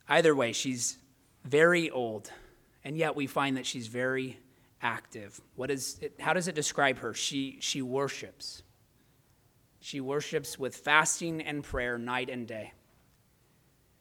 Either 0.08 0.34
way, 0.34 0.52
she's 0.52 0.98
very 1.44 1.90
old, 1.90 2.30
and 2.84 2.96
yet 2.96 3.14
we 3.14 3.26
find 3.26 3.56
that 3.56 3.66
she's 3.66 3.86
very 3.86 4.38
active. 4.82 5.40
What 5.56 5.70
is 5.70 5.98
it, 6.00 6.14
how 6.18 6.32
does 6.32 6.48
it 6.48 6.54
describe 6.54 6.98
her? 6.98 7.14
She, 7.14 7.58
she 7.60 7.82
worships. 7.82 8.62
She 9.80 10.00
worships 10.00 10.58
with 10.58 10.76
fasting 10.76 11.40
and 11.40 11.62
prayer 11.62 11.98
night 11.98 12.28
and 12.28 12.46
day. 12.46 12.72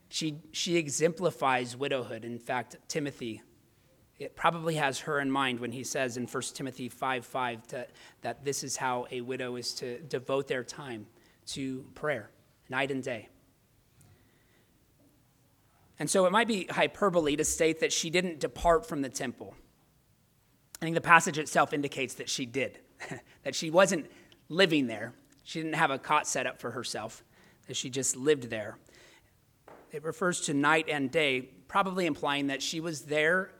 She, 0.09 0.39
she 0.51 0.77
exemplifies 0.77 1.77
widowhood. 1.77 2.25
In 2.25 2.39
fact, 2.39 2.77
Timothy, 2.87 3.41
it 4.17 4.35
probably 4.35 4.75
has 4.75 4.99
her 5.01 5.19
in 5.19 5.29
mind 5.29 5.59
when 5.59 5.71
he 5.71 5.83
says 5.83 6.17
in 6.17 6.25
1 6.25 6.43
Timothy 6.53 6.89
5 6.89 7.25
5 7.25 7.67
to, 7.67 7.87
that 8.21 8.43
this 8.43 8.63
is 8.63 8.75
how 8.75 9.05
a 9.11 9.21
widow 9.21 9.55
is 9.55 9.73
to 9.75 9.99
devote 10.01 10.47
their 10.47 10.63
time 10.63 11.05
to 11.53 11.85
prayer, 11.95 12.29
night 12.69 12.91
and 12.91 13.03
day. 13.03 13.29
And 15.97 16.09
so 16.09 16.25
it 16.25 16.31
might 16.31 16.47
be 16.47 16.65
hyperbole 16.69 17.35
to 17.35 17.43
state 17.43 17.81
that 17.81 17.91
she 17.91 18.09
didn't 18.09 18.39
depart 18.39 18.85
from 18.85 19.01
the 19.01 19.09
temple. 19.09 19.55
I 20.81 20.85
think 20.85 20.95
the 20.95 21.01
passage 21.01 21.37
itself 21.37 21.73
indicates 21.73 22.13
that 22.15 22.29
she 22.29 22.45
did, 22.45 22.79
that 23.43 23.53
she 23.53 23.69
wasn't 23.69 24.09
living 24.47 24.87
there. 24.87 25.13
She 25.43 25.59
didn't 25.61 25.75
have 25.75 25.91
a 25.91 25.99
cot 25.99 26.25
set 26.25 26.47
up 26.47 26.59
for 26.59 26.71
herself, 26.71 27.23
that 27.67 27.75
she 27.75 27.89
just 27.89 28.15
lived 28.15 28.49
there. 28.49 28.77
It 29.91 30.03
refers 30.03 30.41
to 30.41 30.53
night 30.53 30.85
and 30.87 31.11
day, 31.11 31.49
probably 31.67 32.05
implying 32.05 32.47
that 32.47 32.61
she 32.61 32.79
was 32.79 33.01
there 33.03 33.51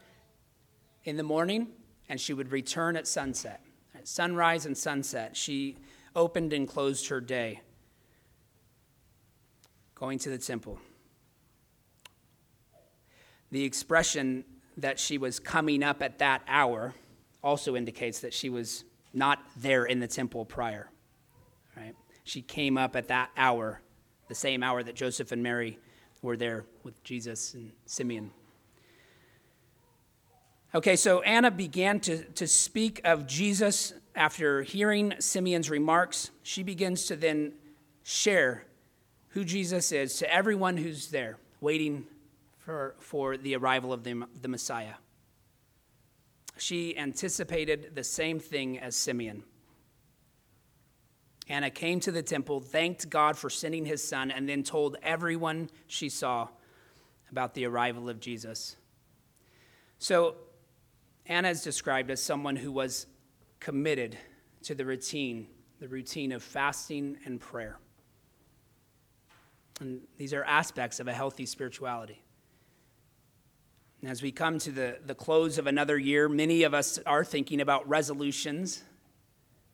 in 1.04 1.18
the 1.18 1.24
morning 1.24 1.68
and 2.08 2.22
she 2.22 2.34
would 2.34 2.52
return 2.52 2.96
at 2.96 3.08
sunset. 3.08 3.62
At 3.96 4.08
sunrise 4.08 4.66
and 4.66 4.78
sunset, 4.78 5.36
she 5.36 5.78
opened 6.16 6.54
and 6.54 6.68
closed 6.68 7.08
her 7.10 7.20
day, 7.20 7.62
going 10.00 10.18
to 10.20 10.30
the 10.30 10.38
temple. 10.38 10.80
The 13.52 13.64
expression 13.64 14.46
that 14.78 15.00
she 15.00 15.18
was 15.18 15.40
coming 15.40 15.84
up 15.84 16.02
at 16.02 16.20
that 16.20 16.42
hour 16.48 16.94
also 17.44 17.76
indicates 17.76 18.20
that 18.22 18.34
she 18.34 18.50
was 18.50 18.86
not 19.14 19.40
there 19.58 19.86
in 19.86 20.00
the 20.00 20.08
temple 20.08 20.46
prior. 20.46 20.90
Right? 21.76 21.96
She 22.24 22.42
came 22.42 22.78
up 22.78 22.96
at 22.96 23.08
that 23.10 23.32
hour, 23.36 23.82
the 24.28 24.36
same 24.36 24.64
hour 24.64 24.84
that 24.84 24.96
Joseph 24.96 25.32
and 25.32 25.44
Mary 25.44 25.80
were 26.22 26.38
there 26.38 26.66
with 26.84 27.04
Jesus 27.04 27.54
and 27.54 27.72
Simeon. 27.86 28.32
Okay, 30.76 30.96
so 30.96 31.22
Anna 31.22 31.50
began 31.50 32.00
to, 32.02 32.24
to 32.24 32.48
speak 32.48 33.02
of 33.04 33.26
Jesus 33.26 33.94
after 34.16 34.62
hearing 34.62 35.16
Simeon's 35.20 35.70
remarks. 35.70 36.30
She 36.44 36.62
begins 36.62 37.06
to 37.06 37.16
then 37.16 37.54
share 38.04 38.66
who 39.30 39.44
Jesus 39.44 39.92
is 39.92 40.16
to 40.18 40.34
everyone 40.34 40.78
who's 40.78 41.08
there, 41.08 41.38
waiting 41.62 42.06
for, 42.58 42.96
for 43.00 43.38
the 43.38 43.56
arrival 43.56 43.94
of 43.94 44.04
the, 44.04 44.26
the 44.42 44.48
Messiah. 44.48 44.96
She 46.58 46.98
anticipated 46.98 47.92
the 47.96 48.04
same 48.04 48.40
thing 48.40 48.80
as 48.80 48.96
Simeon. 48.96 49.44
Anna 51.48 51.72
came 51.72 52.00
to 52.02 52.12
the 52.12 52.22
temple, 52.22 52.60
thanked 52.60 53.10
God 53.10 53.38
for 53.38 53.50
sending 53.50 53.86
his 53.86 54.04
son, 54.04 54.30
and 54.30 54.48
then 54.48 54.62
told 54.62 54.98
everyone 55.02 55.70
she 55.88 56.10
saw 56.10 56.48
about 57.32 57.56
the 57.56 57.66
arrival 57.66 58.10
of 58.10 58.20
Jesus. 58.20 58.76
So, 59.98 60.36
Anna 61.26 61.50
is 61.50 61.64
described 61.64 62.12
as 62.12 62.22
someone 62.22 62.56
who 62.56 62.72
was 62.72 63.08
committed 63.60 64.18
to 64.64 64.76
the 64.76 64.86
routine, 64.86 65.48
the 65.80 65.88
routine 65.88 66.32
of 66.32 66.44
fasting 66.44 67.18
and 67.26 67.40
prayer. 67.40 67.80
And 69.80 70.02
these 70.18 70.34
are 70.34 70.44
aspects 70.44 71.00
of 71.00 71.08
a 71.08 71.14
healthy 71.14 71.46
spirituality. 71.46 72.22
As 74.06 74.22
we 74.22 74.32
come 74.32 74.60
to 74.60 74.72
the, 74.72 74.98
the 75.06 75.16
close 75.16 75.58
of 75.58 75.68
another 75.68 75.98
year, 75.98 76.30
many 76.30 76.64
of 76.64 76.74
us 76.74 77.00
are 77.06 77.24
thinking 77.24 77.62
about 77.62 77.88
resolutions 77.88 78.84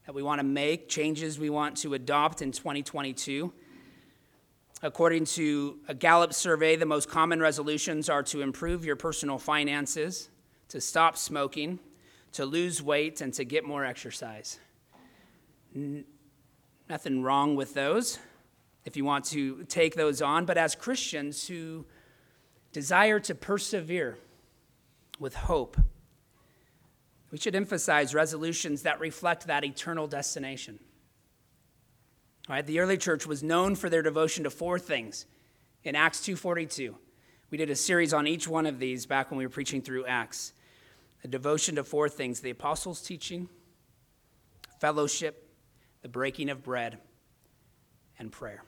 that 0.06 0.14
we 0.14 0.22
want 0.22 0.40
to 0.40 0.44
make, 0.44 0.88
changes 0.88 1.40
we 1.40 1.50
want 1.50 1.78
to 1.78 1.94
adopt 1.94 2.42
in 2.42 2.52
2022. 2.52 3.52
According 4.82 5.26
to 5.26 5.80
a 5.88 5.94
Gallup 5.94 6.34
survey, 6.34 6.76
the 6.76 6.86
most 6.86 7.10
common 7.10 7.40
resolutions 7.40 8.10
are 8.10 8.24
to 8.24 8.42
improve 8.42 8.86
your 8.86 8.96
personal 8.96 9.40
finances, 9.40 10.30
to 10.70 10.82
stop 10.82 11.18
smoking, 11.18 11.80
to 12.34 12.46
lose 12.46 12.82
weight, 12.82 13.22
and 13.22 13.34
to 13.34 13.44
get 13.44 13.64
more 13.64 13.86
exercise. 13.86 14.60
N- 15.76 16.06
nothing 16.90 17.24
wrong 17.24 17.56
with 17.56 17.74
those 17.74 18.20
if 18.86 18.96
you 18.96 19.04
want 19.04 19.26
to 19.26 19.64
take 19.66 19.96
those 19.96 20.22
on, 20.22 20.46
but 20.46 20.58
as 20.58 20.76
Christians 20.76 21.48
who 21.48 21.86
desire 22.72 23.20
to 23.22 23.34
persevere 23.34 24.18
with 25.20 25.34
hope. 25.34 25.78
We 27.32 27.38
should 27.38 27.56
emphasize 27.56 28.14
resolutions 28.14 28.84
that 28.84 29.00
reflect 29.00 29.48
that 29.48 29.64
eternal 29.66 30.08
destination. 30.08 30.80
All 32.48 32.56
right, 32.56 32.66
the 32.66 32.80
early 32.80 32.98
church 32.98 33.26
was 33.26 33.42
known 33.42 33.76
for 33.76 33.90
their 33.90 34.04
devotion 34.04 34.44
to 34.44 34.50
four 34.50 34.78
things. 34.78 35.26
In 35.84 35.96
Acts 35.96 36.22
2:42, 36.22 36.98
we 37.50 37.58
did 37.58 37.70
a 37.70 37.76
series 37.76 38.14
on 38.14 38.28
each 38.28 38.48
one 38.48 38.66
of 38.66 38.80
these 38.80 39.06
back 39.06 39.32
when 39.32 39.38
we 39.38 39.46
were 39.46 39.50
preaching 39.50 39.82
through 39.82 40.06
Acts. 40.06 40.54
A 41.24 41.28
devotion 41.28 41.76
to 41.76 41.84
four 41.84 42.08
things: 42.08 42.42
the 42.42 42.52
apostles' 42.52 43.02
teaching, 43.02 43.50
fellowship, 44.80 45.50
the 46.02 46.10
breaking 46.10 46.50
of 46.50 46.64
bread, 46.64 47.00
and 48.20 48.32
prayer. 48.32 48.64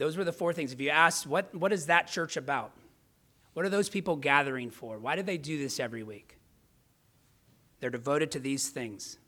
Those 0.00 0.16
were 0.16 0.24
the 0.24 0.32
four 0.32 0.54
things. 0.54 0.72
If 0.72 0.80
you 0.80 0.88
asked, 0.88 1.26
what, 1.26 1.54
what 1.54 1.74
is 1.74 1.86
that 1.86 2.08
church 2.08 2.38
about? 2.38 2.72
What 3.52 3.66
are 3.66 3.68
those 3.68 3.90
people 3.90 4.16
gathering 4.16 4.70
for? 4.70 4.98
Why 4.98 5.14
do 5.14 5.22
they 5.22 5.36
do 5.36 5.58
this 5.58 5.78
every 5.78 6.02
week? 6.02 6.38
They're 7.80 7.90
devoted 7.90 8.30
to 8.30 8.38
these 8.38 8.70
things 8.70 9.18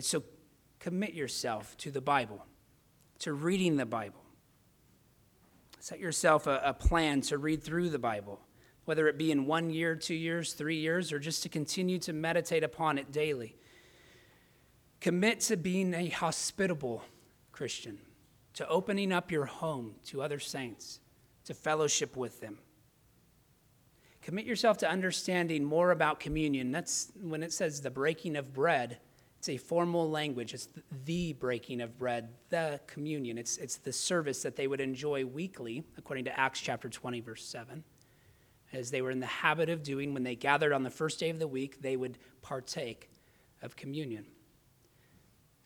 so 0.00 0.22
commit 0.80 1.14
yourself 1.14 1.74
to 1.78 1.90
the 1.90 2.02
Bible, 2.02 2.44
to 3.20 3.32
reading 3.32 3.76
the 3.76 3.86
Bible. 3.86 4.22
Set 5.78 5.98
yourself 5.98 6.46
a, 6.46 6.60
a 6.62 6.74
plan 6.74 7.22
to 7.22 7.38
read 7.38 7.62
through 7.62 7.88
the 7.88 7.98
Bible, 7.98 8.38
whether 8.84 9.08
it 9.08 9.16
be 9.16 9.32
in 9.32 9.46
one 9.46 9.70
year, 9.70 9.96
two 9.96 10.14
years, 10.14 10.52
three 10.52 10.76
years, 10.76 11.10
or 11.10 11.18
just 11.18 11.42
to 11.44 11.48
continue 11.48 11.98
to 12.00 12.12
meditate 12.12 12.62
upon 12.62 12.98
it 12.98 13.10
daily. 13.10 13.56
Commit 15.00 15.40
to 15.40 15.56
being 15.56 15.94
a 15.94 16.10
hospitable 16.10 17.02
Christian, 17.52 17.98
to 18.56 18.68
opening 18.68 19.12
up 19.12 19.30
your 19.30 19.46
home 19.46 19.94
to 20.06 20.22
other 20.22 20.38
saints, 20.38 21.00
to 21.44 21.54
fellowship 21.54 22.16
with 22.16 22.40
them. 22.40 22.58
Commit 24.22 24.44
yourself 24.44 24.78
to 24.78 24.88
understanding 24.88 25.64
more 25.64 25.92
about 25.92 26.18
communion. 26.18 26.72
That's 26.72 27.12
when 27.22 27.42
it 27.42 27.52
says 27.52 27.80
the 27.80 27.90
breaking 27.90 28.36
of 28.36 28.52
bread, 28.52 28.98
it's 29.38 29.48
a 29.48 29.56
formal 29.58 30.10
language. 30.10 30.54
It's 30.54 30.68
the 31.04 31.32
breaking 31.34 31.80
of 31.80 31.96
bread, 31.96 32.30
the 32.48 32.80
communion. 32.88 33.38
It's, 33.38 33.58
it's 33.58 33.76
the 33.76 33.92
service 33.92 34.42
that 34.42 34.56
they 34.56 34.66
would 34.66 34.80
enjoy 34.80 35.24
weekly, 35.24 35.84
according 35.96 36.24
to 36.24 36.40
Acts 36.40 36.60
chapter 36.60 36.88
20, 36.88 37.20
verse 37.20 37.44
7. 37.44 37.84
As 38.72 38.90
they 38.90 39.02
were 39.02 39.12
in 39.12 39.20
the 39.20 39.26
habit 39.26 39.68
of 39.68 39.84
doing 39.84 40.14
when 40.14 40.24
they 40.24 40.34
gathered 40.34 40.72
on 40.72 40.82
the 40.82 40.90
first 40.90 41.20
day 41.20 41.30
of 41.30 41.38
the 41.38 41.46
week, 41.46 41.80
they 41.80 41.96
would 41.96 42.18
partake 42.42 43.10
of 43.62 43.76
communion. 43.76 44.26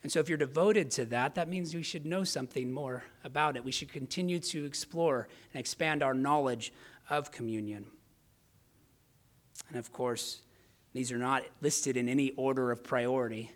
And 0.03 0.11
so, 0.11 0.19
if 0.19 0.29
you're 0.29 0.37
devoted 0.37 0.89
to 0.91 1.05
that, 1.05 1.35
that 1.35 1.47
means 1.47 1.75
we 1.75 1.83
should 1.83 2.05
know 2.05 2.23
something 2.23 2.71
more 2.71 3.03
about 3.23 3.55
it. 3.55 3.63
We 3.63 3.71
should 3.71 3.91
continue 3.91 4.39
to 4.39 4.65
explore 4.65 5.27
and 5.53 5.59
expand 5.59 6.01
our 6.01 6.13
knowledge 6.13 6.73
of 7.09 7.31
communion. 7.31 7.85
And 9.69 9.77
of 9.77 9.93
course, 9.93 10.41
these 10.93 11.11
are 11.11 11.17
not 11.17 11.43
listed 11.61 11.97
in 11.97 12.09
any 12.09 12.31
order 12.31 12.71
of 12.71 12.83
priority. 12.83 13.51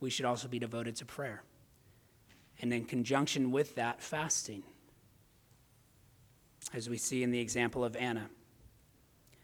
We 0.00 0.10
should 0.10 0.24
also 0.24 0.48
be 0.48 0.58
devoted 0.58 0.96
to 0.96 1.04
prayer. 1.04 1.42
And 2.60 2.72
in 2.72 2.84
conjunction 2.86 3.52
with 3.52 3.74
that, 3.74 4.00
fasting, 4.00 4.62
as 6.72 6.88
we 6.88 6.96
see 6.96 7.22
in 7.22 7.30
the 7.30 7.40
example 7.40 7.84
of 7.84 7.94
Anna. 7.94 8.28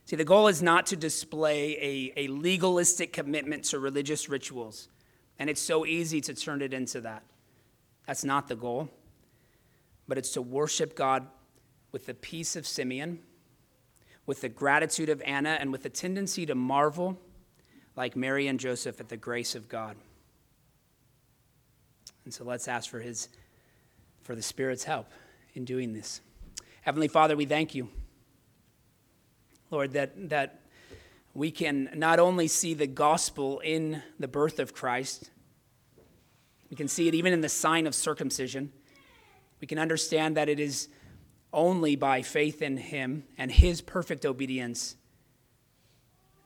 See, 0.07 0.17
the 0.17 0.25
goal 0.25 0.49
is 0.49 0.63
not 0.63 0.87
to 0.87 0.97
display 0.97 2.13
a, 2.17 2.25
a 2.25 2.29
legalistic 2.29 3.13
commitment 3.13 3.65
to 3.65 3.79
religious 3.79 4.29
rituals 4.29 4.89
and 5.39 5.51
it's 5.51 5.61
so 5.61 5.85
easy 5.87 6.21
to 6.23 6.35
turn 6.35 6.63
it 6.63 6.73
into 6.73 7.01
that. 7.01 7.23
That's 8.07 8.25
not 8.25 8.49
the 8.49 8.57
goal. 8.57 8.89
But 10.09 10.19
it's 10.19 10.33
to 10.33 10.43
worship 10.43 10.97
God 10.97 11.27
with 11.93 12.07
the 12.07 12.15
peace 12.15 12.57
of 12.57 12.67
Simeon, 12.67 13.21
with 14.27 14.41
the 14.41 14.49
gratitude 14.49 15.09
of 15.09 15.23
Anna, 15.23 15.57
and 15.61 15.73
with 15.73 15.85
a 15.85 15.89
tendency 15.89 16.45
to 16.47 16.55
marvel, 16.55 17.19
like 17.97 18.17
Mary 18.17 18.47
and 18.49 18.59
Joseph, 18.59 19.01
at 19.01 19.09
the 19.09 19.17
grace 19.17 19.55
of 19.55 19.69
God. 19.69 19.97
And 22.25 22.33
so 22.33 22.45
let's 22.45 22.69
ask 22.69 22.91
for 22.91 23.01
his 23.01 23.29
for 24.23 24.35
the 24.35 24.43
Spirit's 24.43 24.85
help 24.85 25.11
in 25.55 25.65
doing 25.65 25.93
this. 25.93 26.21
Heavenly 26.83 27.09
Father, 27.09 27.37
we 27.37 27.45
thank 27.45 27.75
you. 27.75 27.89
Lord, 29.71 29.93
that, 29.93 30.29
that 30.31 30.62
we 31.35 31.51
can 31.51 31.91
not 31.95 32.19
only 32.19 32.47
see 32.47 32.75
the 32.75 32.87
gospel 32.87 33.61
in 33.61 34.03
the 34.19 34.29
birth 34.29 34.59
of 34.59 34.75
Christ, 34.75 35.31
we 36.71 36.77
can 36.77 36.89
see 36.89 37.09
it 37.09 37.15
even 37.15 37.33
in 37.33 37.41
the 37.41 37.49
sign 37.49 37.87
of 37.87 37.95
circumcision. 37.95 38.73
We 39.61 39.67
can 39.67 39.79
understand 39.79 40.37
that 40.37 40.49
it 40.49 40.61
is 40.61 40.89
only 41.53 41.97
by 41.97 42.23
faith 42.23 42.63
in 42.63 42.77
Him 42.77 43.25
and 43.39 43.51
His 43.51 43.81
perfect 43.81 44.25
obedience 44.25 44.97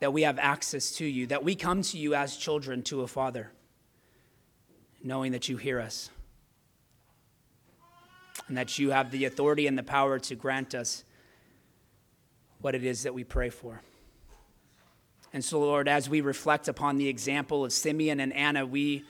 that 0.01 0.12
we 0.12 0.22
have 0.22 0.39
access 0.39 0.93
to 0.93 1.07
you, 1.07 1.26
that 1.28 1.43
we 1.43 1.55
come 1.55 1.82
to 1.82 1.99
you 1.99 2.14
as 2.14 2.37
children 2.37 2.82
to 2.82 3.03
a 3.03 3.07
Father, 3.07 3.51
knowing 5.03 5.32
that 5.32 5.49
you 5.49 5.57
hear 5.57 5.80
us 5.80 6.11
and 8.49 8.57
that 8.57 8.78
you 8.78 8.91
have 8.91 9.11
the 9.11 9.24
authority 9.24 9.66
and 9.66 9.78
the 9.78 9.82
power 9.82 10.18
to 10.18 10.34
grant 10.34 10.74
us 10.74 11.05
what 12.61 12.74
it 12.74 12.84
is 12.84 13.03
that 13.05 13.14
we 13.14 13.24
pray 13.24 13.49
for. 13.49 13.80
And 15.37 15.45
so, 15.45 15.61
Lord, 15.61 15.87
as 15.87 16.09
we 16.09 16.22
reflect 16.22 16.66
upon 16.66 16.97
the 16.97 17.09
example 17.09 17.62
of 17.62 17.70
Simeon 17.70 18.20
and 18.20 18.32
Anna, 18.32 18.64
we, 18.64 19.05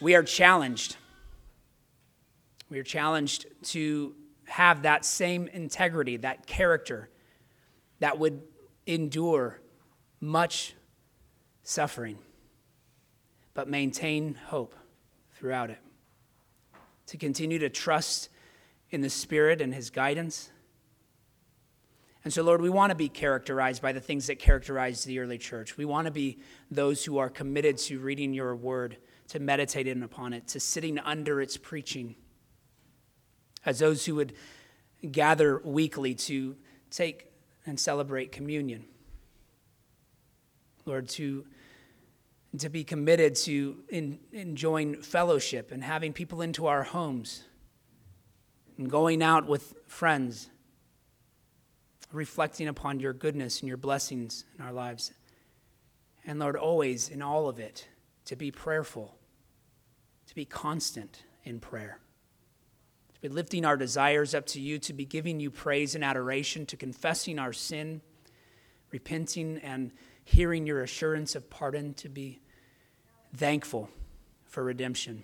we 0.00 0.16
are 0.16 0.24
challenged. 0.24 0.96
We 2.68 2.80
are 2.80 2.82
challenged 2.82 3.46
to 3.66 4.16
have 4.46 4.82
that 4.82 5.04
same 5.04 5.46
integrity, 5.46 6.16
that 6.16 6.48
character 6.48 7.10
that 8.00 8.18
would 8.18 8.42
endure 8.88 9.60
much 10.18 10.74
suffering, 11.62 12.18
but 13.54 13.68
maintain 13.68 14.34
hope 14.34 14.74
throughout 15.36 15.70
it. 15.70 15.78
To 17.06 17.18
continue 17.18 17.60
to 17.60 17.70
trust 17.70 18.30
in 18.90 19.00
the 19.00 19.10
Spirit 19.10 19.60
and 19.60 19.72
His 19.72 19.90
guidance 19.90 20.50
and 22.26 22.32
so, 22.32 22.42
Lord, 22.42 22.60
we 22.60 22.70
want 22.70 22.90
to 22.90 22.96
be 22.96 23.08
characterized 23.08 23.80
by 23.80 23.92
the 23.92 24.00
things 24.00 24.26
that 24.26 24.40
characterize 24.40 25.04
the 25.04 25.20
early 25.20 25.38
church. 25.38 25.76
We 25.76 25.84
want 25.84 26.06
to 26.06 26.10
be 26.10 26.40
those 26.72 27.04
who 27.04 27.18
are 27.18 27.30
committed 27.30 27.78
to 27.78 28.00
reading 28.00 28.34
your 28.34 28.56
word, 28.56 28.96
to 29.28 29.38
meditating 29.38 30.02
upon 30.02 30.32
it, 30.32 30.48
to 30.48 30.58
sitting 30.58 30.98
under 30.98 31.40
its 31.40 31.56
preaching, 31.56 32.16
as 33.64 33.78
those 33.78 34.04
who 34.04 34.16
would 34.16 34.32
gather 35.08 35.60
weekly 35.64 36.16
to 36.16 36.56
take 36.90 37.30
and 37.64 37.78
celebrate 37.78 38.32
communion. 38.32 38.86
Lord, 40.84 41.08
to, 41.10 41.46
to 42.58 42.68
be 42.68 42.82
committed 42.82 43.36
to 43.36 43.84
in, 43.88 44.18
enjoying 44.32 45.00
fellowship 45.00 45.70
and 45.70 45.84
having 45.84 46.12
people 46.12 46.42
into 46.42 46.66
our 46.66 46.82
homes 46.82 47.44
and 48.78 48.90
going 48.90 49.22
out 49.22 49.46
with 49.46 49.74
friends 49.86 50.50
reflecting 52.16 52.66
upon 52.66 52.98
your 52.98 53.12
goodness 53.12 53.60
and 53.60 53.68
your 53.68 53.76
blessings 53.76 54.44
in 54.58 54.64
our 54.64 54.72
lives. 54.72 55.12
And 56.24 56.38
Lord, 56.38 56.56
always 56.56 57.08
in 57.08 57.22
all 57.22 57.48
of 57.48 57.60
it, 57.60 57.88
to 58.24 58.34
be 58.34 58.50
prayerful, 58.50 59.16
to 60.26 60.34
be 60.34 60.44
constant 60.44 61.22
in 61.44 61.60
prayer, 61.60 62.00
to 63.14 63.20
be 63.20 63.28
lifting 63.28 63.64
our 63.64 63.76
desires 63.76 64.34
up 64.34 64.46
to 64.46 64.60
you, 64.60 64.78
to 64.80 64.92
be 64.92 65.04
giving 65.04 65.38
you 65.38 65.50
praise 65.50 65.94
and 65.94 66.02
adoration, 66.02 66.66
to 66.66 66.76
confessing 66.76 67.38
our 67.38 67.52
sin, 67.52 68.00
repenting 68.90 69.58
and 69.58 69.92
hearing 70.24 70.66
your 70.66 70.82
assurance 70.82 71.36
of 71.36 71.48
pardon, 71.48 71.94
to 71.94 72.08
be 72.08 72.40
thankful 73.34 73.88
for 74.44 74.64
redemption, 74.64 75.22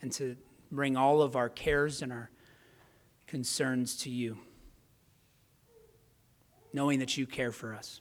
and 0.00 0.12
to 0.12 0.36
bring 0.70 0.96
all 0.96 1.22
of 1.22 1.34
our 1.34 1.48
cares 1.48 2.02
and 2.02 2.12
our 2.12 2.30
concerns 3.30 3.96
to 3.96 4.10
you, 4.10 4.36
knowing 6.72 6.98
that 6.98 7.16
you 7.16 7.26
care 7.26 7.52
for 7.52 7.72
us. 7.72 8.00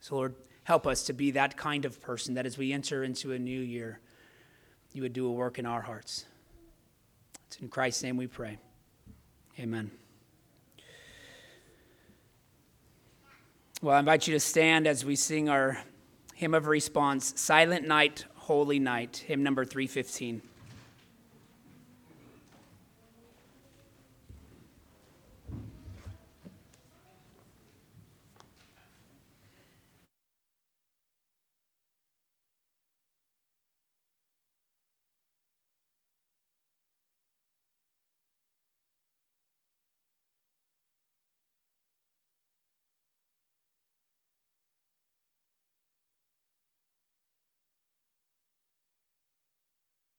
So, 0.00 0.14
Lord, 0.14 0.34
help 0.64 0.86
us 0.86 1.04
to 1.04 1.12
be 1.12 1.32
that 1.32 1.58
kind 1.58 1.84
of 1.84 2.00
person 2.00 2.34
that 2.34 2.46
as 2.46 2.56
we 2.56 2.72
enter 2.72 3.04
into 3.04 3.32
a 3.32 3.38
new 3.38 3.60
year, 3.60 4.00
you 4.94 5.02
would 5.02 5.12
do 5.12 5.26
a 5.26 5.30
work 5.30 5.58
in 5.58 5.66
our 5.66 5.82
hearts. 5.82 6.24
It's 7.48 7.58
in 7.58 7.68
Christ's 7.68 8.02
name 8.02 8.16
we 8.16 8.26
pray. 8.26 8.56
Amen. 9.58 9.90
Well, 13.82 13.94
I 13.94 13.98
invite 13.98 14.26
you 14.26 14.32
to 14.32 14.40
stand 14.40 14.86
as 14.86 15.04
we 15.04 15.16
sing 15.16 15.50
our 15.50 15.82
hymn 16.34 16.54
of 16.54 16.66
response, 16.66 17.38
Silent 17.38 17.86
Night, 17.86 18.24
Holy 18.36 18.78
Night, 18.78 19.22
hymn 19.26 19.42
number 19.42 19.66
315. 19.66 20.40